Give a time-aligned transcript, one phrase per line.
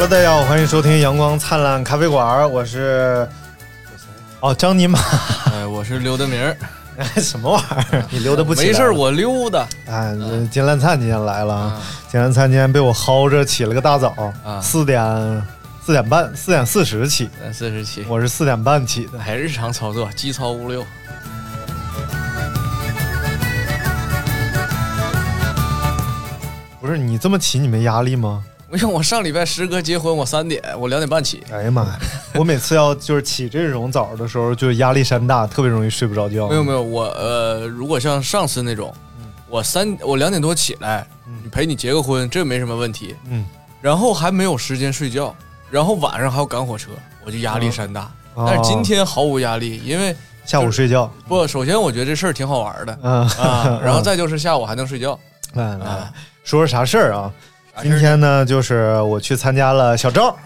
[0.00, 3.28] Hello，大家好，欢迎收听阳光灿烂咖啡馆，我是
[4.38, 4.96] 哦张尼玛，
[5.52, 6.56] 哎，我是刘德明儿，
[6.98, 8.04] 哎 什么玩意儿？
[8.08, 8.66] 你溜达不起来？
[8.68, 9.66] 没事儿，我溜达。
[9.86, 11.82] 哎，这金兰灿今天来了啊啊！
[12.08, 15.02] 金兰灿今天被我薅着起了个大早啊，四点
[15.84, 19.18] 四点半，四点四十起，三四十七，我是四点半起的。
[19.18, 20.86] 还日常操作，机操五六。
[26.80, 28.44] 不是你这么起，你没压力吗？
[28.70, 31.42] 没有，我上礼拜师哥结婚，我三点，我两点半起。
[31.50, 31.98] 哎呀妈呀！
[32.34, 36.48] 我每次要就是起这种早的时候，就是压力山大，特别容易睡不着觉。
[36.48, 38.94] 没有没有，我呃，如果像上次那种，
[39.48, 41.06] 我三我两点多起来，
[41.42, 43.16] 你陪你结个婚，这没什么问题。
[43.30, 43.46] 嗯，
[43.80, 45.34] 然后还没有时间睡觉，
[45.70, 46.90] 然后晚上还要赶火车，
[47.24, 48.02] 我就压力山大。
[48.34, 51.10] 哦但是今天毫无压力，因为下午睡觉。
[51.26, 55.18] 不，首先我觉得这事儿挺好玩的嗯啊，然后再就是下午还能睡觉
[55.54, 56.12] 来来。
[56.44, 57.32] 说说啥事儿啊？
[57.82, 60.36] 今天呢，就是我去参加了小赵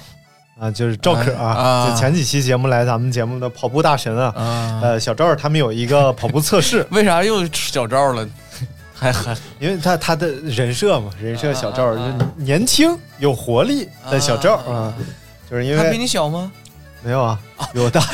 [0.59, 8.27] 啊，就是赵可啊啊就前几期节目来咱们节目的跑步大神啊，啊，呃，小赵他们有一个跑步测试， 为啥又小赵了？
[8.95, 14.95] 还还因为他他的人设嘛，人设小赵啊啊啊就年轻有活力的小赵啊，
[15.51, 16.53] 就是因为他比你小吗？
[17.03, 17.37] 没有啊，
[17.73, 18.01] 比我大。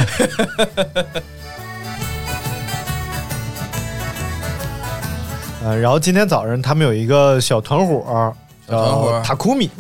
[5.62, 8.34] 呃，然后今天早上他们有一个小团伙，小
[8.68, 9.70] 团伙塔库米，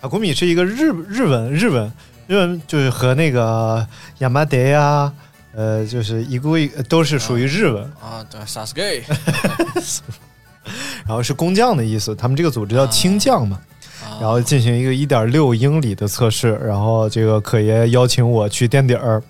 [0.00, 1.92] 塔库米是一个日日文日文。
[2.26, 3.84] 日文就是和那个
[4.18, 5.12] 亚麻德呀，
[5.52, 6.48] 呃，就是一个
[6.88, 9.02] 都是属于日文，啊，对，Sasuke。
[11.04, 12.14] 然后是工匠的意思。
[12.14, 13.58] 他们这个组织叫青匠嘛，
[14.04, 14.14] 啊。
[14.20, 16.54] 然后进行一个一点六英里的测试。
[16.64, 19.20] 然后这个可爷邀请我去垫底儿，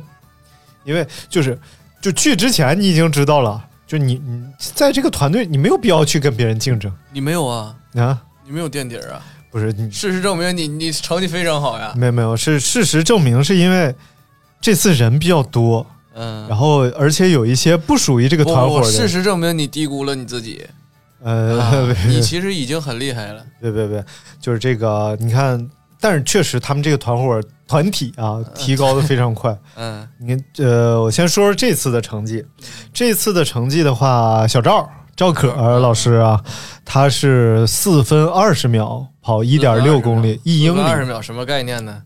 [0.84, 1.58] 因为就是
[2.02, 6.92] 就去之前你已经知道了，就你你在这个团队你没有必要去跟别人竞争。
[7.10, 7.74] 你没有啊？
[7.94, 9.22] 啊，你没有垫底儿啊？
[9.50, 11.92] 不是你事实证明你你成绩非常好呀。
[11.96, 13.94] 没有没有是事实证明是因为
[14.60, 15.86] 这次人比较多。
[16.14, 20.66] 嗯，然后而且有一些不属于这个团伙的，事实证明你低估了你自己。
[21.22, 23.44] 呃，啊 你其实已经很厉害了。
[23.60, 24.04] 别别别，
[24.40, 25.68] 就是这个，你看，
[26.00, 29.56] 但是确实他们这个团伙团体啊，提高的非常快。
[29.76, 32.44] 嗯你，呃，我先说说这次的成绩。
[32.92, 35.48] 这次的成绩的话，小赵赵可
[35.80, 36.40] 老师啊，
[36.84, 42.00] 他是四分二十秒跑一点六公里，一英二十，秒什么概念呢？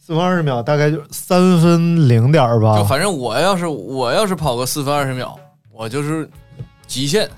[0.00, 2.84] 四分二十秒大概就三分零点吧就。
[2.86, 5.38] 反正我要是我要是跑个四分二十秒，
[5.70, 6.26] 我就是
[6.86, 7.28] 极限，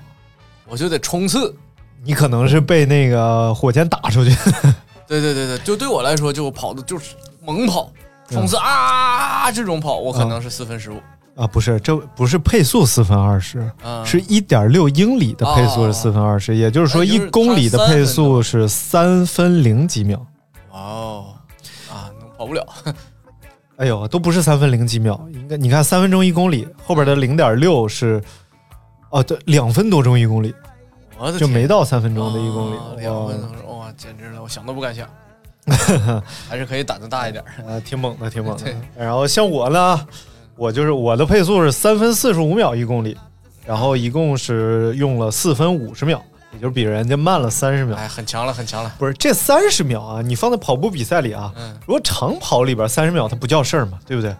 [0.65, 1.53] 我就得冲刺。
[2.01, 4.33] 你可能是被那个火箭打出去。
[5.05, 7.91] 对对对对，就对我来说，就跑的就是猛跑、
[8.29, 11.01] 冲刺啊这种跑，我可能是四分十五。
[11.35, 20.17] 啊，不是，这不是配速四分二十、啊是一点六英里的配速是四分二十、也就是说一公里的配速是三分零几秒。
[20.71, 21.25] 哇哦，
[21.91, 22.65] 啊，能跑不了。
[23.77, 28.23] 哎呦，都不是三分零几秒，应该你看三分钟一公里，后边的零点六是，
[29.09, 30.55] 哦，对，两分多钟一公里，
[31.17, 35.05] 我的天就没到三分钟的一公里，啊两分哇钟，哇，简直了，我想都不敢想。
[36.47, 37.49] 还是可以胆子大一点啊。
[37.67, 38.73] 呃，挺猛的，挺猛的。
[38.95, 40.07] 然后像我呢，
[40.57, 43.17] 我就是我的配速是三分四十五秒一公里，
[43.65, 46.21] 然后一共是用了四分五十秒，
[46.53, 47.95] 也就是比人家慢了三十秒。
[47.97, 48.91] 哎，很强了，很强了。
[48.97, 54.33] 不是这三十秒啊，你放在跑步比赛里啊，嗯如果长跑里边三十秒它不叫事儿嘛，对不对？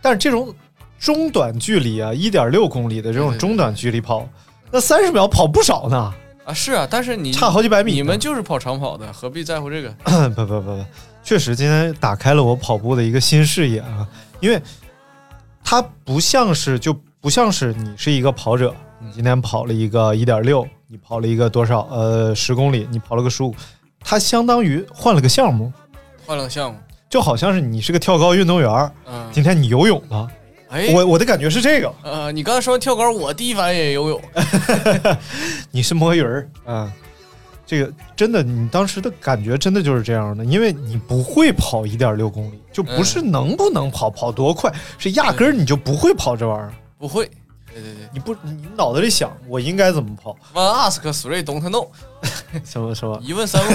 [0.00, 0.54] 但是这种
[1.00, 4.28] 中短距离啊，一点六公里的这种中短距离跑，
[4.70, 6.14] 那三十秒跑不少呢，
[6.44, 7.92] 啊，是啊，但是你差好几百米。
[7.92, 9.90] 你们就是跑长跑的，何必在乎这个？
[10.30, 10.84] 不不不不，
[11.24, 14.06] 确实今天打开了我跑步的一个新视野啊，
[14.38, 14.62] 因为
[15.68, 21.80] 它不像是就不像是你是一个跑者，你今天跑了一个一点六，你跑了一个多少？
[21.90, 23.52] 呃，十公里，你跑了个十五，
[23.98, 25.72] 它相当于换了个项目，
[26.24, 26.78] 换了个项目，
[27.10, 30.28] 就好像是你是个跳高运动员儿，嗯，今天你游泳了，
[30.68, 34.22] 哎，我我的感觉是这个，呃，你刚才说跳高，我第一反应也游泳。
[35.72, 36.48] 你是摸鱼儿。
[36.64, 36.92] 啊。
[37.66, 46.72] 这个真的，你当时的感觉真的就是这样的，因为你不会跑一点六公里，就不是能不能跑，跑多快，是压根儿你就不会跑这玩意儿。
[46.96, 47.26] 不会，
[47.74, 51.88] 对对对你不，你脑子里想我应该怎么跑，，One ask, three don't know，
[52.64, 53.74] 什么什么一问三不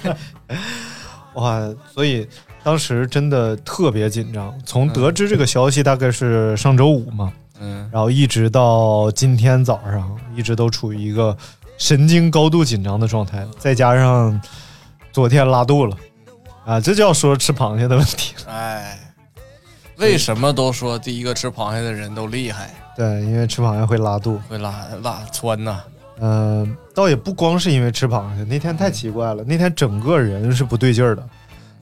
[0.00, 0.16] 知。
[1.34, 1.60] 哇！
[1.94, 2.26] 所以
[2.64, 4.52] 当时真的特别紧张。
[4.66, 11.36] 从得知这个消息，大概是上周五嘛，嗯然后一直到今天早上，一直都处于一个
[11.80, 14.38] 神经高度紧张的状态，再加上
[15.10, 15.96] 昨天拉肚了，
[16.66, 18.52] 啊，这就要说吃螃蟹的问题了。
[18.52, 18.98] 哎，
[19.96, 24.38] 为什么都说第一个吃螃蟹的人都厉害，对，因为吃螃蟹会拉肚。
[24.46, 25.80] 会拉拉窜呐？
[26.22, 31.26] 嗯、倒也不光是因为吃螃蟹，那天太奇怪了，那天整个人是不对劲儿的。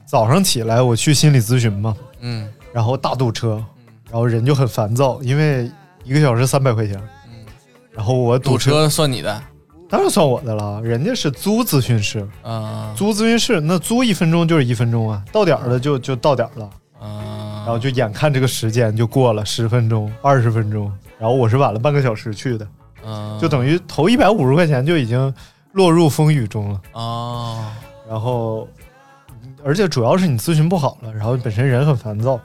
[0.05, 3.61] 早上起来我去心理咨询嘛，嗯然后大堵车，
[4.05, 5.69] 然后人就很烦躁，因为
[6.05, 6.95] 一个小时三百块钱，
[7.27, 7.45] 嗯，
[7.91, 9.43] 然后我堵车，车算你的
[9.89, 16.69] 当然算我的了，人家是租咨询室，啊租咨询室那租一分钟就是一分钟啊，到点儿了就就到点儿了，
[17.01, 22.67] 啊，然后就眼看这个时间就过了十分钟、二十分钟，然后我是晚了半个小时去的，
[23.03, 25.33] 嗯就等于投一百五十块钱就已经
[25.71, 26.81] 落入风雨中了。
[26.91, 27.73] 啊，
[28.07, 28.67] 然后，
[29.63, 32.39] 而且主要是你咨询不好了，然后本身人很烦躁，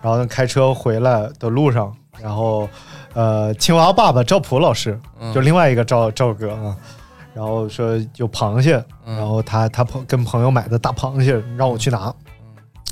[0.00, 2.66] 然后开车回来的路上，然后
[3.16, 5.32] 呃，青蛙爸爸赵普老师，嗯。
[5.32, 6.76] 就另外一个赵赵哥啊，
[7.32, 8.76] 然后说有螃蟹，
[9.06, 12.14] 嗯然后他他朋跟朋友买的大螃蟹让我去拿，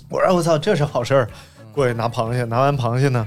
[0.09, 1.29] 我说我操，这是好事儿，
[1.73, 3.26] 过去拿螃蟹，拿完螃蟹呢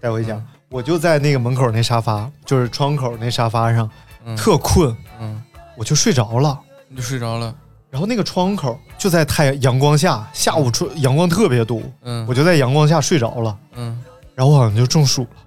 [0.00, 3.90] 带回家，我就在那个门口那沙发，就是窗口那沙发上，
[4.24, 4.34] 嗯。
[4.34, 5.38] 特困，嗯，
[5.76, 6.58] 我就睡着了。
[6.88, 7.54] 你就睡着了，
[7.90, 12.26] 然后那个窗口就在太阳阳光下，下午出阳光特别毒，嗯。
[12.26, 14.02] 我就在阳光下睡着了，嗯，
[14.34, 15.41] 然后我好像就中暑了。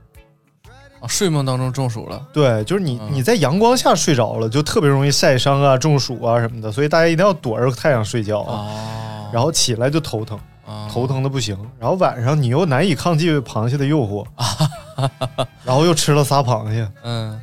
[1.05, 8.53] 啊，睡梦当中中暑了，对，就是你嗯你在阳光下睡着了，就特别容易晒伤啊、中暑啊什么的，所以大家一定要躲着太阳睡觉啊。
[8.59, 11.57] 哦，然后起来就头疼，啊头疼的不行。
[11.79, 14.25] 然后晚上你又难以抗拒螃蟹的诱惑，
[15.63, 17.39] 然后又吃了仨螃蟹，嗯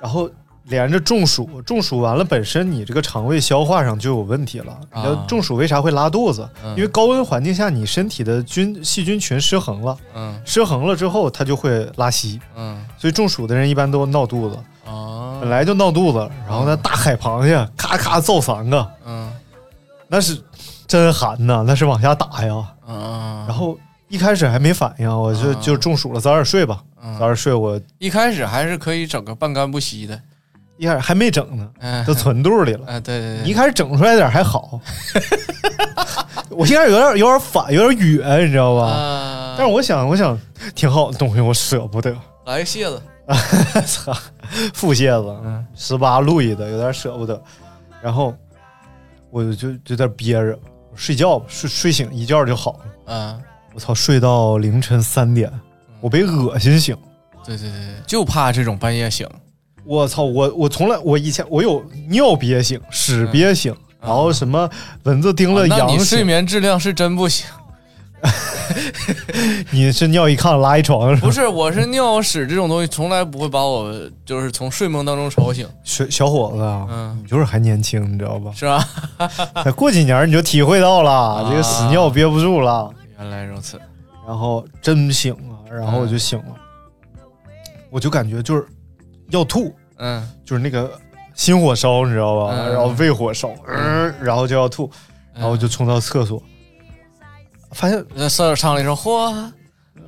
[0.00, 0.28] 然后
[0.64, 4.78] 连着中暑，中暑完了本身你这个肠胃消化上就有问题了。
[4.94, 6.48] 你知道啊中暑为啥会拉肚子？
[6.64, 6.70] 嗯。
[6.76, 10.40] 因为高温环境下你身体的菌细菌群失衡了，嗯。
[10.44, 12.84] 失衡了之后它就会拉稀，嗯。
[12.96, 14.56] 所以中暑的人一般都闹肚子，
[14.86, 19.32] 啊，本来就闹肚子，然后那大海螃蟹咔咔造三个，嗯。
[20.08, 20.38] 那是
[20.86, 22.54] 真寒呐，那是往下打呀。
[22.86, 23.78] 啊，然后
[24.08, 27.18] 一开始还没反应，我就啊就中暑了，早点睡吧，嗯。
[27.18, 27.54] 早点睡。
[27.54, 30.20] 我一开始还是可以整个半干不稀的，
[30.82, 32.86] 一开始还没整呢，嗯，都存肚里了。
[32.88, 34.80] 哎，对对对，你一开始整出来点还好，
[36.50, 38.88] 我一开始有点有点反，有点远，你知道吧？
[38.88, 40.36] 啊，但是我想，我想
[40.74, 42.12] 挺好的东西，我舍不得。
[42.46, 43.00] 来个蟹子，
[43.86, 44.12] 操，
[44.74, 47.40] 腹蟹子，嗯，十八路易的，有点舍不得。
[48.02, 48.34] 然后
[49.30, 50.58] 我就就有点憋着，
[50.96, 52.78] 睡觉吧，睡睡醒一觉就好了。
[53.06, 53.40] 嗯，
[53.72, 55.48] 我操，睡到凌晨三点，
[56.00, 56.96] 我被恶心醒。
[57.44, 59.28] 对对对，对就怕这种半夜醒，
[59.84, 64.68] 我操，我我从来我以前我有尿憋醒、屎憋醒，然后什么
[65.04, 65.98] 蚊子叮了痒醒。
[65.98, 67.46] 你睡眠质量是真不行。
[69.72, 71.26] 你是尿一炕拉一床是吧？
[71.26, 73.92] 不是，我是尿屎这种东西从来不会把我
[74.24, 78.52] 就是从睡梦当中吵醒，小小伙子啊，嗯你就是还年轻，你知道吧？
[78.54, 78.88] 是吧？
[79.64, 82.88] 再过几年你就体会到了，这个屎尿憋不住了。
[83.18, 83.76] 原来如此，
[84.24, 86.54] 然后真醒了，然后我就醒了，
[87.90, 88.64] 我就感觉就是
[89.32, 90.28] 要吐，嗯。
[90.44, 90.90] 就是那个
[91.34, 92.54] 心火烧，你知道吧？
[92.56, 92.72] 嗯。
[92.72, 94.90] 然后胃火烧，嗯，然后就要吐，
[95.34, 96.40] 然后就冲到厕所，
[97.72, 99.32] 发现那舍友唱了一首《嚯》，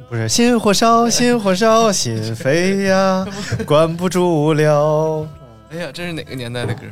[0.09, 3.27] 不是心火烧，心火烧，心飞呀，
[3.67, 5.27] 关不住了。
[5.71, 6.83] 哎呀，这是哪个年代的歌？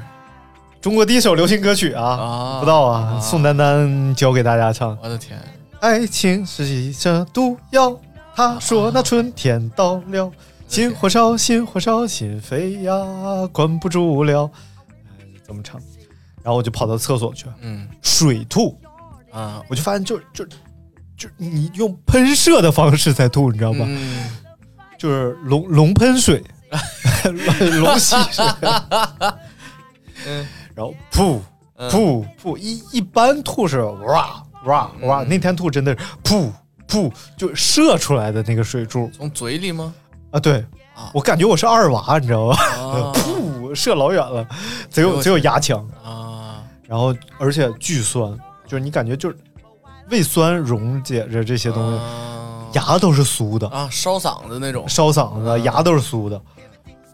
[0.81, 2.59] 中国第一首流行歌曲啊，啊？
[2.59, 4.99] 不知道啊，宋丹丹教给大家唱。
[5.01, 5.39] 我的天，
[5.81, 7.97] 爱情是一种毒药，
[8.35, 10.33] 他说那春天到了，
[10.73, 12.95] 心火烧，心火烧，心飞呀，
[13.53, 14.51] 管不住了。
[15.07, 15.79] 哎这么唱，
[16.43, 18.79] 然后我就跑到厕所去，嗯水吐，
[19.31, 20.47] 啊，我就发现就就
[21.15, 23.85] 就你用喷射的方式在吐，你知道吗？
[23.87, 24.31] 嗯
[24.99, 26.43] 就是龙龙喷水，
[27.81, 28.45] 龙吸水，
[30.27, 31.39] 嗯然后噗
[31.77, 36.51] 嗯噗噗，一一般吐是哇哇哇，嗯那天吐真的是噗
[36.89, 39.93] 噗，就射出来的那个水柱从嘴里吗？
[40.33, 40.41] 啊！
[40.41, 40.57] 对
[40.95, 42.57] 啊我感觉我是二娃，你知道吧？
[42.57, 44.47] 啊 噗，射老远了，
[44.91, 48.37] 贼有贼有牙枪，啊，然后而且巨酸，
[48.67, 49.37] 就是你感觉就是
[50.11, 51.99] 胃酸溶解着这些东西，
[52.73, 56.41] 西牙都是酥的，啊，烧嗓子那种，烧嗓子，牙都是酥的。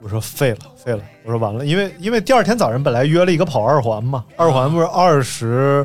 [0.01, 1.01] 我说废了，废了。
[1.25, 5.85] 我说完了，因为因为第二天早上本来约了一个跑二环嘛，二环不是二十，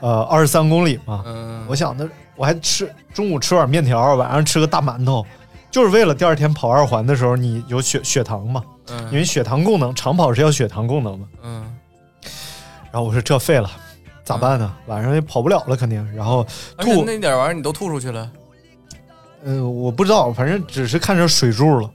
[0.00, 1.22] 呃，二十三公里嘛。
[1.24, 5.24] 嗯，我想的，我还吃中午吃碗面条，晚上吃个大馒头，
[5.72, 11.26] 就是为了第二天跑二环的时候你有血血糖嘛，嗯因为血糖功能长跑是要血糖功能嘛。
[11.42, 11.76] 嗯
[12.92, 13.70] 然后我说这废了，
[14.22, 14.70] 咋办呢？
[14.86, 16.06] 晚上也跑不了了，肯定。
[16.14, 18.30] 然后吐，那点玩意儿你都吐出去了，
[19.44, 21.90] 嗯、我不知道，反正只是看着水柱了。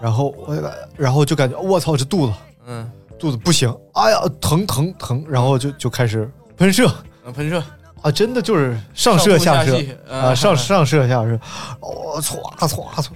[0.00, 2.32] 然后我，然后就感觉我操，这肚子
[2.66, 6.26] 嗯，肚子不行，哎呀，疼疼疼，然后就就开始
[6.56, 6.90] 喷射
[7.26, 7.62] 嗯喷射，
[8.02, 9.76] 啊，真的就是上射下射
[10.08, 10.36] 啊，嗯。
[10.36, 11.38] 上上射下射，
[11.80, 13.10] 哦，唰唰唰，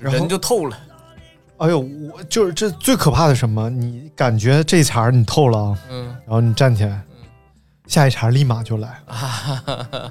[0.00, 0.76] 人就透了，
[1.58, 3.70] 哎呦，我就是这最可怕的什么？
[3.70, 6.06] 你感觉这茬你透了啊，嗯。
[6.26, 7.00] 然后你站起来，
[7.86, 9.00] 下一茬立马就来，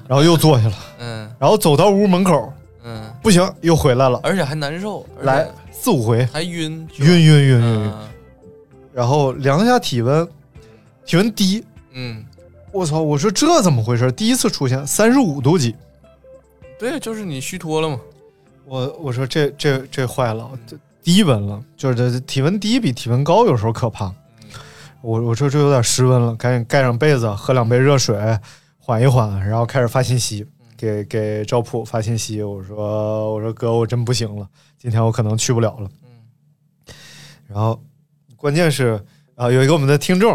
[0.08, 1.30] 然后又坐下了，嗯。
[1.38, 8.08] 然后走到屋门口，嗯，不行，又回来了，而且还难受，来四五回，还晕晕晕晕晕晕，嗯。
[8.92, 10.26] 然后量一下体温，
[11.04, 12.24] 体温低，嗯，
[12.76, 13.00] 我操！
[13.00, 14.12] 我说这怎么回事？
[14.12, 15.74] 第一次出现三十五度几，
[16.78, 17.98] 对，就是你虚脱了嘛，
[18.66, 24.12] 我我说这这这坏了，这低温了，就是这体温低比体温高有时候可怕。
[25.00, 28.38] 我我说这有点失温了，赶紧盖上被子，喝两杯热水，
[28.78, 32.42] 缓一缓，然后开始发信息，给给赵普发信息。
[32.42, 34.46] 我说我说哥，我真不行了，
[34.78, 35.88] 今天我可能去不了了。
[37.46, 37.80] 然后
[38.36, 39.02] 关键是
[39.34, 40.34] 啊、有一个我们的听众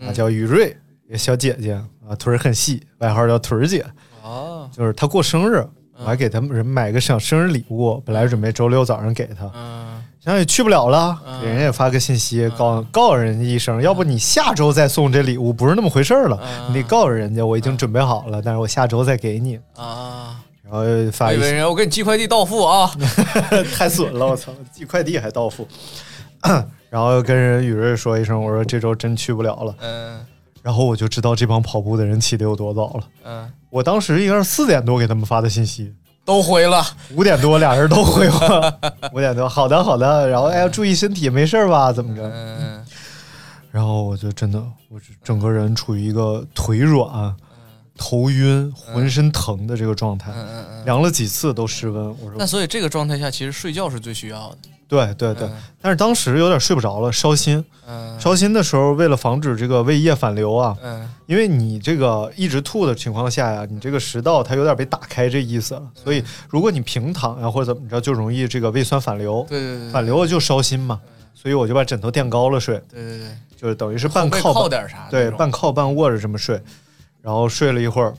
[0.00, 0.76] 啊，叫雨瑞，
[1.14, 1.74] 小姐姐
[2.08, 3.84] 啊，腿儿很细，外号叫腿儿姐。
[4.22, 5.64] 哦，就是她过生日，
[5.98, 20.82] 我还给他们人买个小生日礼物，本来准备周六早上给她，嗯现在也去不了了，嗯给人也发个信息告告诉人家一声，要不你下周再送这礼物不是那么回事儿了，嗯你得告诉人家我已经准备好了，但是我下周再给你，啊，然后
[21.12, 22.90] 发一个人我给你寄快递到付啊，
[23.78, 25.68] 太损了，我操，寄快递还到付，
[26.90, 30.26] 然后跟人雨瑞说一声，我说这周真去不了了，嗯
[30.66, 35.94] 然后我就知道这帮跑步的人起的有多早了，嗯，我当时应该是四点多给他们发的信息。
[36.24, 38.80] 都回了，五点多，俩人都回了。
[39.14, 40.28] 五点多，好的好的。
[40.28, 41.92] 然后哎呀，注意身体，没事吧？
[41.92, 42.28] 怎么着？
[42.34, 42.84] 嗯
[43.70, 47.32] 然后我就真的，我是整个人处于一个腿软、
[47.96, 52.08] 头晕、浑身疼的这个状态，嗯嗯嗯，量了几次都失温。
[52.20, 54.56] 我说那所以这个状态下，其实睡觉是最需要的，
[54.88, 55.48] 对对对。
[55.48, 57.64] 嗯，但是当时有点睡不着了，烧心。
[57.86, 58.18] 嗯。
[58.20, 61.08] 烧心的时候，为了防止这个胃液反流啊，嗯。
[61.26, 69.44] 因为你这个一直吐的情况下呀，你这个食道它有点被打开这意思了，所以如果你平躺呀或者怎么着，就容易这个胃酸反流。
[69.48, 71.00] 对对对，反流了就烧心嘛，
[71.34, 76.62] 所以我就把枕头垫高了睡，对对对，就是等于是半靠半靠点啥，对半靠半卧着这么睡，
[77.20, 78.14] 然后睡了一会儿，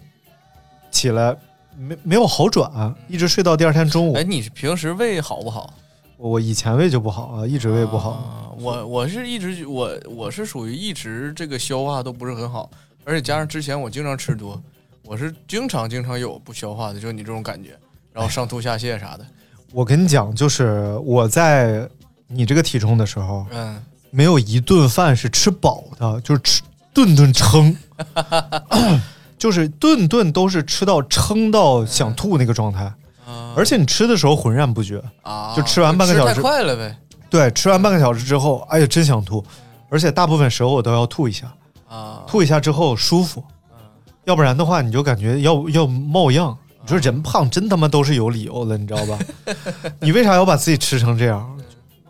[0.91, 1.33] 起来
[1.77, 4.15] 没没有好转，一直睡到第二天中午。
[4.15, 4.23] 哎，。
[4.23, 5.73] 你平时胃好不好？
[6.17, 8.09] 我以前胃就不好啊，一直胃不好。
[8.09, 12.67] 啊我我是一直我我是属于一直这个消化都不是很好，
[13.03, 14.59] 而且加上之前我经常吃多，
[15.03, 17.77] 我是经常经常有不消化的，就你这种感觉，
[18.11, 19.23] 然后上吐下泻啥的。
[19.71, 21.87] 我跟你讲，就是我在
[22.27, 26.63] 你这个体重的时候，嗯，没有一顿饭是吃饱的，就是吃
[26.95, 27.77] 顿顿撑，
[29.37, 32.97] 就是顿顿都是吃到撑到想吐那个状态，啊
[33.57, 35.01] 而且你吃的时候浑然不觉。
[35.23, 36.95] 啊，就吃完半个小时太快了呗。
[37.29, 39.43] 对，吃完半个小时之后，哎呀，真想吐，
[39.89, 41.51] 而且大部分时候我都要吐一下，
[41.89, 43.43] 啊，吐一下之后舒服，
[44.25, 46.57] 要不然的话你就感觉要要冒样。
[46.81, 49.19] 你说人胖真他妈都是有理由的，你知道吧？
[49.99, 51.45] 你为啥要把自己吃成这样？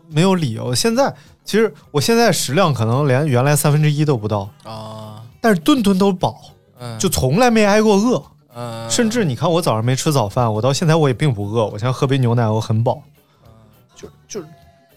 [0.08, 0.72] 没有理由。
[0.74, 1.12] 现在
[1.44, 6.40] 其实我现在食量可能连原来三分之一都不到，啊，但是顿顿都饱，
[6.78, 8.22] 嗯，就从来没挨过饿。
[8.60, 13.00] 嗯，甚至你看我早上没吃早饭，我到现在我也并不饿，我现在喝杯牛奶我很饱。
[13.94, 14.44] 就就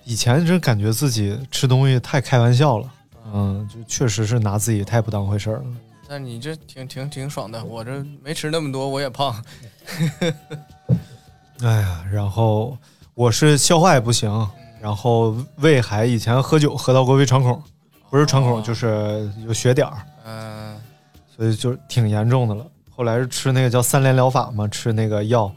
[0.04, 2.92] 以前真感觉自己吃东西太开玩笑了，
[3.32, 5.66] 嗯，就确实是拿自己太不当回事儿了。
[6.10, 9.34] 但你这挺挺挺爽的，我这没吃那么多，我也胖。
[11.62, 12.76] 哎呀，然后
[13.14, 14.50] 我是消化也不行，
[14.82, 17.62] 然后胃还以前喝酒喝到过胃穿孔，
[18.10, 20.76] 不是穿孔、哦就是有血点儿，嗯
[21.36, 22.66] 所以就挺严重的了。
[23.02, 25.52] 后来是吃那个叫三联疗法嘛，吃那个药，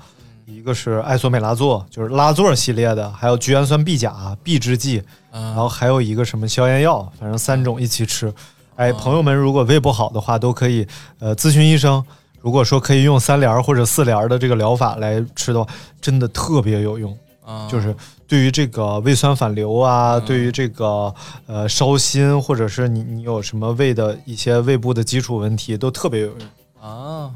[0.47, 4.95] 一个是艾索美拉唑，就是拉唑系列的，还有聚氨酸 B 甲、B 制剂，
[5.31, 8.33] 然嗯，后还有一个什么消炎药，反正三种一起吃。
[8.77, 12.03] 哎，朋友们如果胃不好的话，都可以呃咨询医生。
[12.41, 15.71] 如果说可以用三联或者四联的这个疗法来吃的话，
[16.01, 17.15] 真的特别有用。
[17.45, 17.95] 啊就是
[18.27, 21.15] 对于这个胃酸反流啊，对于这个
[21.47, 26.39] 呃烧心，或者是你你有什么胃的一些胃部的基础问题，都特别有用。
[26.85, 27.33] 啊，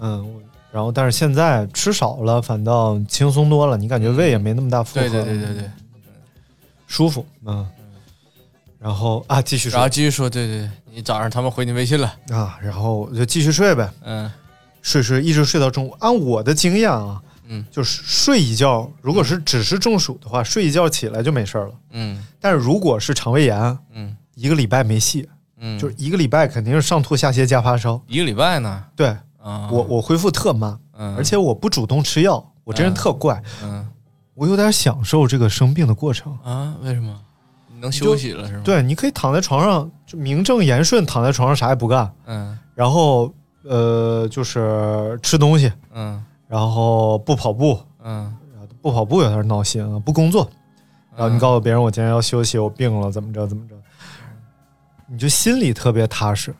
[0.00, 5.70] 嗯，然后但是现在吃少了，反倒轻松多了，你感觉胃也没那么大负荷，对对对对对，
[6.86, 7.66] 舒服，嗯。
[8.78, 9.76] 然后啊，继续说。
[9.78, 14.30] 然后继续说，对对对，你早上他们回你微信了，啊，然后我就继续睡呗，嗯。
[14.82, 15.96] 睡睡一直睡到中午。
[15.98, 17.64] 按我的经验啊，嗯。
[17.70, 21.72] 就是睡一觉，如果是只是中暑的话，睡一觉起来就没事儿了。
[21.92, 22.24] 嗯。
[22.38, 24.14] 但是如果是肠胃炎，嗯。
[24.34, 25.26] 一个礼拜没戏，
[25.58, 28.00] 嗯，就是一个礼拜肯定是上吐下泻加发烧。
[28.06, 29.08] 一个礼拜呢，对
[29.38, 31.14] 啊，我我恢复特慢，嗯。
[31.16, 33.86] 而且我不主动吃药，我这人特怪，嗯。
[34.34, 36.36] 我有点享受这个生病的过程。
[36.44, 37.18] 啊，为什么？
[37.72, 42.58] 你能休息了是吗？，对，你可以躺在床上，就名正言顺躺在床上啥也不干，嗯。
[42.74, 43.32] 然后
[43.62, 46.22] 呃就是吃东西，嗯。
[46.48, 48.34] 然后不跑步，嗯。
[48.82, 50.48] 不跑步有点闹心啊，不工作，
[51.16, 51.38] 然后你嗯。
[51.38, 53.74] 告诉别人我今天要休息，我病了，怎么着怎么着，
[55.08, 56.54] 你就心里特别踏实。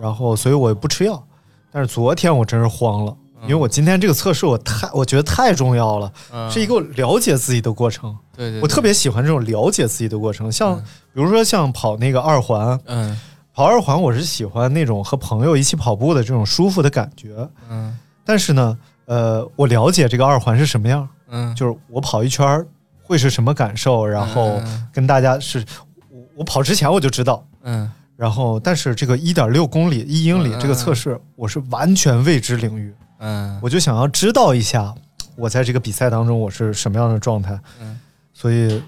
[0.00, 1.22] 然后，所以我也不吃药。
[1.70, 8.16] 但是昨天我真是慌了，因为我今天这个测试我太我觉得太重要了，嗯，是一个了解自己的过程。
[8.36, 10.84] 对对，我特别喜欢这种了解自己的过程，像嗯。
[11.14, 13.18] 比如说像跑那个二环，嗯。
[13.54, 17.48] 跑二环我是喜欢那种和朋友一起跑步的这种舒服的感觉。
[17.70, 17.96] 嗯。
[18.24, 22.64] 但是呢，呃，我了解这个二环是什么样，嗯，就是我跑一圈
[23.02, 24.88] 会是什么感受，然后嗯。
[24.92, 25.64] 跟大家是，
[26.10, 27.90] 我我跑之前我就知道，嗯。
[28.16, 33.58] 然后但是这个一点六公里一英里嗯嗯这个测试，我是完全未知领域，嗯。
[33.62, 34.94] 我就想要知道一下，
[35.34, 37.98] 我在这个比赛当中我是什么样的状态，嗯。
[38.32, 38.82] 所以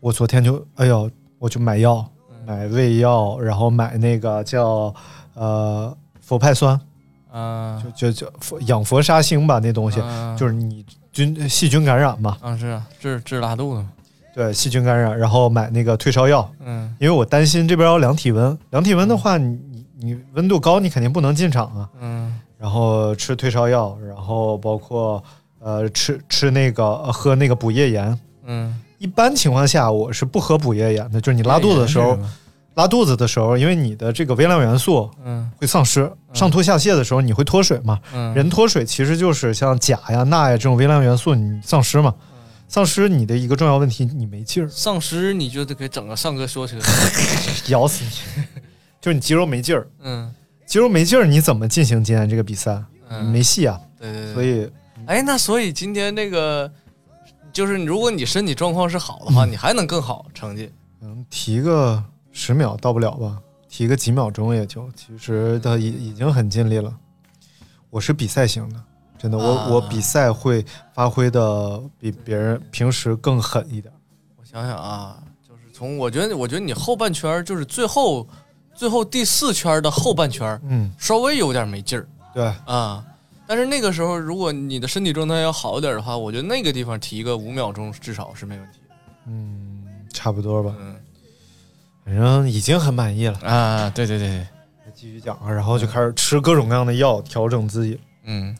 [0.00, 2.46] 我昨天就哎呦，我就买药，嗯。
[2.46, 4.94] 买胃药，然后买那个叫
[5.34, 6.80] 呃佛派酸，
[7.30, 13.90] 啊，就就就佛养佛沙星吧，那东西、嗯就是你菌细菌感染嘛，啊是啊，治治拉肚子嘛，
[14.34, 21.88] 对细菌感染，然后买那个退烧药，嗯因为我担心这边要量体温，量体温的话，你你你温度高，你肯定不能进场啊。
[22.00, 25.22] 嗯然后吃退烧药，然后包括
[25.60, 28.18] 呃吃吃那个、呃喝那个补液盐。
[28.46, 32.18] 嗯，一般情况下，我是不喝补液盐的，就是你拉肚子的时候，
[32.74, 37.96] 拉肚子的时候，因为你的这个微量元素嗯会丧失，上吐下泻的时候你会脱水嘛。
[38.12, 42.12] 嗯人脱水其实就是像钾呀、钠呀这种微量元素你丧失嘛，
[42.68, 46.76] 丧尸你的一个重要问题，你没劲儿，丧尸你就得给整个上个说车，
[47.68, 48.10] 咬死你，
[49.00, 49.88] 就是你肌肉没劲儿。
[50.00, 50.32] 嗯
[50.66, 52.84] 肌肉没劲儿，你怎么进行今天这个比赛？
[53.08, 53.80] 嗯，没戏啊！
[53.98, 54.70] 对对对，所以
[55.06, 56.70] 哎，那所以今天那个
[57.54, 60.70] 就是如果你身体状况是好的话，你还能更好成绩。
[61.00, 66.94] 嗯，提个十秒到不了吧，提个几秒钟也就，其实他已已经很尽力了。
[67.88, 68.78] 我是比赛型的，
[69.18, 73.92] 真的，我、啊我比赛会发挥的比别人平时更狠一点。
[74.36, 78.26] 我想想啊，就是从我觉得，我觉得你后半圈儿就是最后
[78.74, 83.04] 最后第四圈的后半圈儿嗯，稍微有点没劲儿对，啊。
[83.46, 88.78] 但是那个时候，如果你的身体状态要好一点的话，我觉得那个地方提个五秒钟至少是没问题。
[89.26, 90.94] 嗯，差不多吧，嗯
[92.04, 93.38] 反正已经很满意了。
[93.40, 94.46] 啊，对对对对，
[94.94, 98.56] 继续讲啊，然后就开始吃各种各样的药调整自己，嗯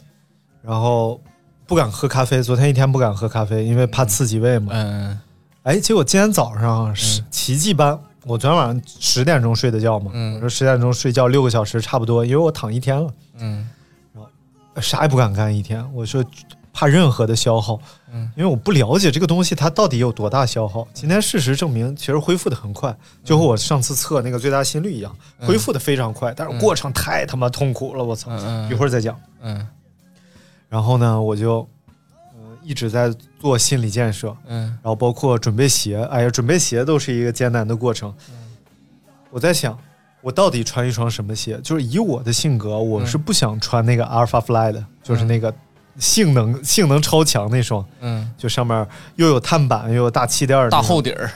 [0.63, 1.21] 然后
[1.67, 4.73] 不敢喝咖啡，昨天一天不敢喝咖啡，因为怕刺激胃嘛。
[4.75, 5.19] 嗯
[5.65, 10.35] 哎，结果今天早上是奇迹般，我昨天晚上十点钟睡的觉嘛，嗯。
[10.37, 13.69] 我说十点钟睡觉六个小时差不多，因为我躺一天了，嗯。
[14.15, 16.25] 然后啥也不敢干一天，我说
[16.73, 17.79] 怕任何的消耗，
[18.11, 18.31] 嗯。
[18.35, 20.89] 因为我不了解这个东西它到底有多大消耗。
[20.95, 28.31] 今天事实证明，其实恢复的很快，就和我上次测那个最大心率一样，恢复的非常快，但是过程太他妈痛苦了，我操！
[28.71, 29.15] 一会儿再讲。
[29.43, 29.67] 嗯
[30.69, 31.67] 然后呢，我就
[32.35, 38.15] 嗯、一直在做心理建设，嗯然后包括准备鞋，哎呀，准备鞋都是一个艰难的过程。
[39.31, 39.79] 我在想，
[40.21, 41.59] 我到底穿一双什么鞋？
[41.63, 45.53] 就是以我的性格，我是不想穿那个 Alpha Fly 的，就是那个
[45.99, 51.31] 性能性能超强那双，嗯，就上面又有碳板又有大气垫大厚底儿，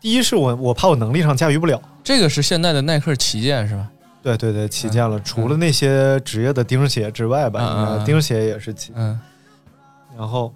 [0.00, 1.80] 第一是我我怕我能力上驾驭不了。
[2.02, 3.90] 这个是现在的耐克旗舰是吧？
[4.24, 5.20] 对对对，旗舰了。
[5.20, 8.92] 除了那些职业的钉鞋之外吧，钉鞋也是旗。
[8.96, 9.20] 嗯
[10.16, 10.52] 然后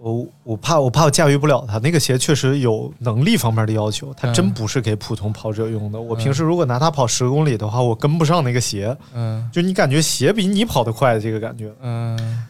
[0.00, 6.00] 我我怕我怕我驾驭不了它，那个鞋确实有能力方面的要求，它嗯真不是给普通跑者用的。
[6.00, 11.70] 我平时如果拿它跑十公里的话，我跟不上那个鞋，嗯就你感觉鞋比你跑得快这个感觉。
[11.82, 12.46] 嗯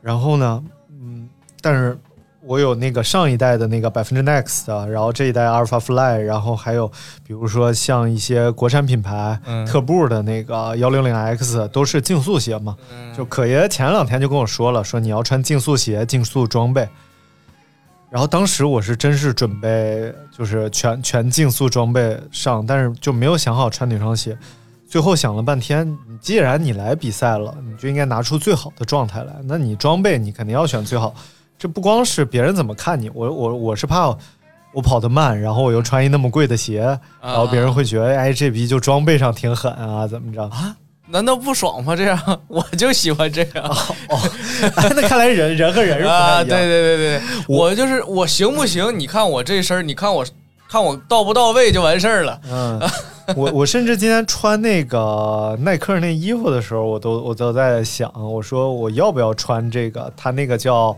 [0.00, 1.28] 然后呢，嗯，
[1.60, 1.98] 但是
[2.44, 6.88] 我有那个上一代的那个百分之 Next 的，然后这一代 Alpha Fly，然后还有
[7.24, 12.76] 比如说像一些国产品牌、嗯特步的那个幺零零 X，都是竞速鞋嘛。
[12.92, 16.88] 嗯就可爷前两天就跟我说了，说你要穿竞速鞋、竞速装备。
[18.10, 24.36] 然后当时我是真是准备就是全全竞速装备上，但是就没有想好穿哪双鞋。
[24.86, 29.32] 最后想了半天，既然你来比赛了，你就应该拿出最好的状态来。
[29.44, 31.14] 那你装备你肯定要选最好。
[31.62, 34.08] 这不光是别人怎么看你，我我我是怕
[34.72, 36.80] 我跑得慢，然后我又穿一那么贵的鞋，
[37.22, 40.42] 然后别人会觉得哎这逼就装备上挺狠啊，怎么着？
[40.42, 40.74] 啊？
[41.06, 41.94] 难道不爽吗？
[41.94, 43.64] 这样我就喜欢这样。
[44.08, 44.18] 哦，
[44.96, 46.44] 那看来人人和人是不一样。
[46.48, 48.98] 对对对对，我就是我行不行？
[48.98, 50.26] 你看我这身儿，你看我
[50.68, 52.40] 看我到不到位就完事儿了。
[52.50, 52.80] 嗯，
[53.36, 60.12] 我我甚至今天穿那个耐克那衣服的时候，我都我都在想，我说我要不要穿这个？
[60.16, 60.96] 他那个叫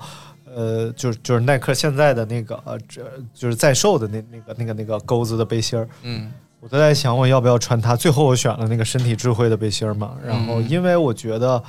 [0.54, 3.02] 呃，就是就是耐克现在的那个呃，这
[3.34, 5.88] 就是在售的那那个那个那个钩子的背心儿。
[6.02, 7.94] 嗯我都在想我要不要穿它。
[7.94, 11.62] 最后我选了那个身体智慧的背心儿嘛，然后嗯因为我觉得。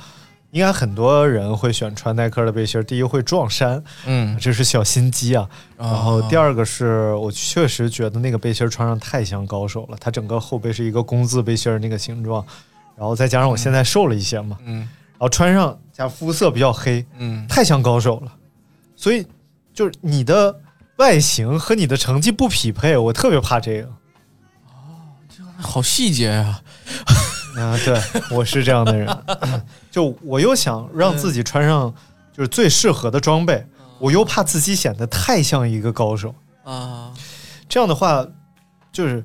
[0.52, 5.46] 应该很多人会选穿耐克的背心儿，第一会撞衫，嗯，这是小心机啊。
[5.76, 12.42] 然后第二，二个是我确实觉得那个背心儿穿上太像高手了，它整个后背是一个工字背心儿那个形状，
[12.96, 18.32] 然后再加上我现在瘦了一些嘛，嗯然后穿上加肤色比较黑，嗯太像高手了，
[18.96, 19.24] 所以
[19.72, 20.58] 就是你的
[20.96, 23.86] 外形和你的成绩不匹配，我特别怕这个。
[23.86, 23.92] 哦
[25.58, 26.60] 好细节呀。
[27.56, 27.98] 啊，对，
[28.30, 29.08] 我是这样的人，
[29.90, 31.94] 就我又想让自己穿上
[32.30, 33.66] 就是最适合的装备，
[33.98, 36.34] 我又怕自己显得太像一个高手。
[36.64, 37.10] 啊，
[37.66, 38.26] 这样的话，
[38.92, 39.24] 就是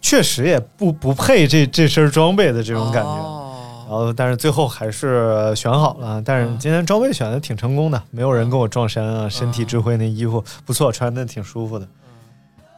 [0.00, 3.53] 确实也不不配这这身装备的这种感觉。
[3.86, 6.22] 然哦后，但是最后还是选好了。
[6.22, 9.28] 但是今天装备选的挺成功的，没有人跟我撞衫啊。
[9.28, 11.86] 身体智慧那衣服不错，穿的挺舒服的，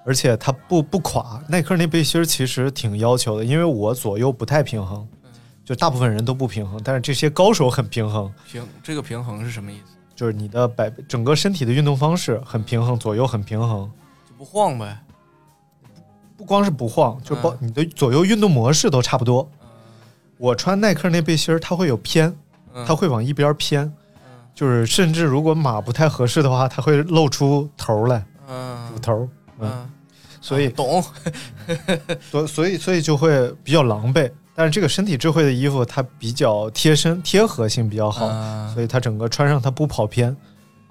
[0.05, 1.41] 而且它不不垮。
[1.49, 5.07] 耐克那背心儿其实挺要求的，因为我左右不太平衡，
[5.65, 8.33] 就大部分人都不平衡，但是这些高手很平衡。
[8.51, 9.93] 平这个平衡是什么意思？
[10.15, 13.91] 就是你的摆整个身体的运动方式很平衡，左右很平衡，
[14.29, 14.99] 就不晃呗。
[16.39, 19.49] 不光是不晃，就包嗯你的左右运动模式都差不多。
[20.39, 22.35] 我穿耐克那背心儿，它会有偏，
[22.75, 23.91] 嗯它会往一边偏，
[24.55, 29.91] 就是甚至如果码不太合适的话，它会露出头来，嗯乳头，嗯，嗯，
[30.41, 31.03] 所以懂。
[32.31, 34.31] 所所以所以就会比较狼狈。
[34.55, 40.35] 但是这个身体智慧的衣服它比较贴身，贴合性比较好，嗯所以它整个穿上它不跑偏，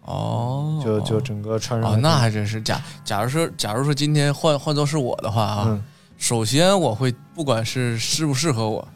[0.03, 2.79] 哦，就就整个穿上哦，那还真是假。
[3.03, 5.84] 假如说，假如说今天换换做是我的话啊，嗯
[6.17, 8.94] 首先我会不管是适不适合我，嗯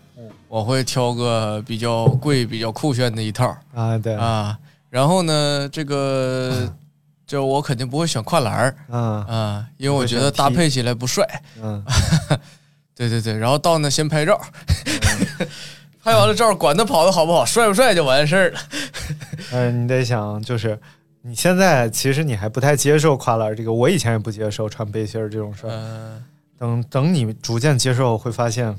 [0.49, 4.57] 我会挑个比较贵、比较酷炫的一套啊对啊。
[4.89, 6.67] 然后呢，这个
[7.27, 11.23] 就我肯定不会选跨栏儿啊啊，因为我觉得搭配起来不帅。
[11.61, 11.81] 嗯
[12.97, 14.41] 对对对，然后到那先拍照，
[16.03, 18.59] 拍完了照，管他跑的好不好，帅不帅就完事儿了。
[19.51, 20.77] 但是你得想，就是
[21.21, 25.69] 你现在其实你还不太接受跨栏这个，我以前也不接受穿背心儿这种事儿。
[25.71, 26.23] 嗯
[26.57, 28.77] 等等你逐渐接受，会发现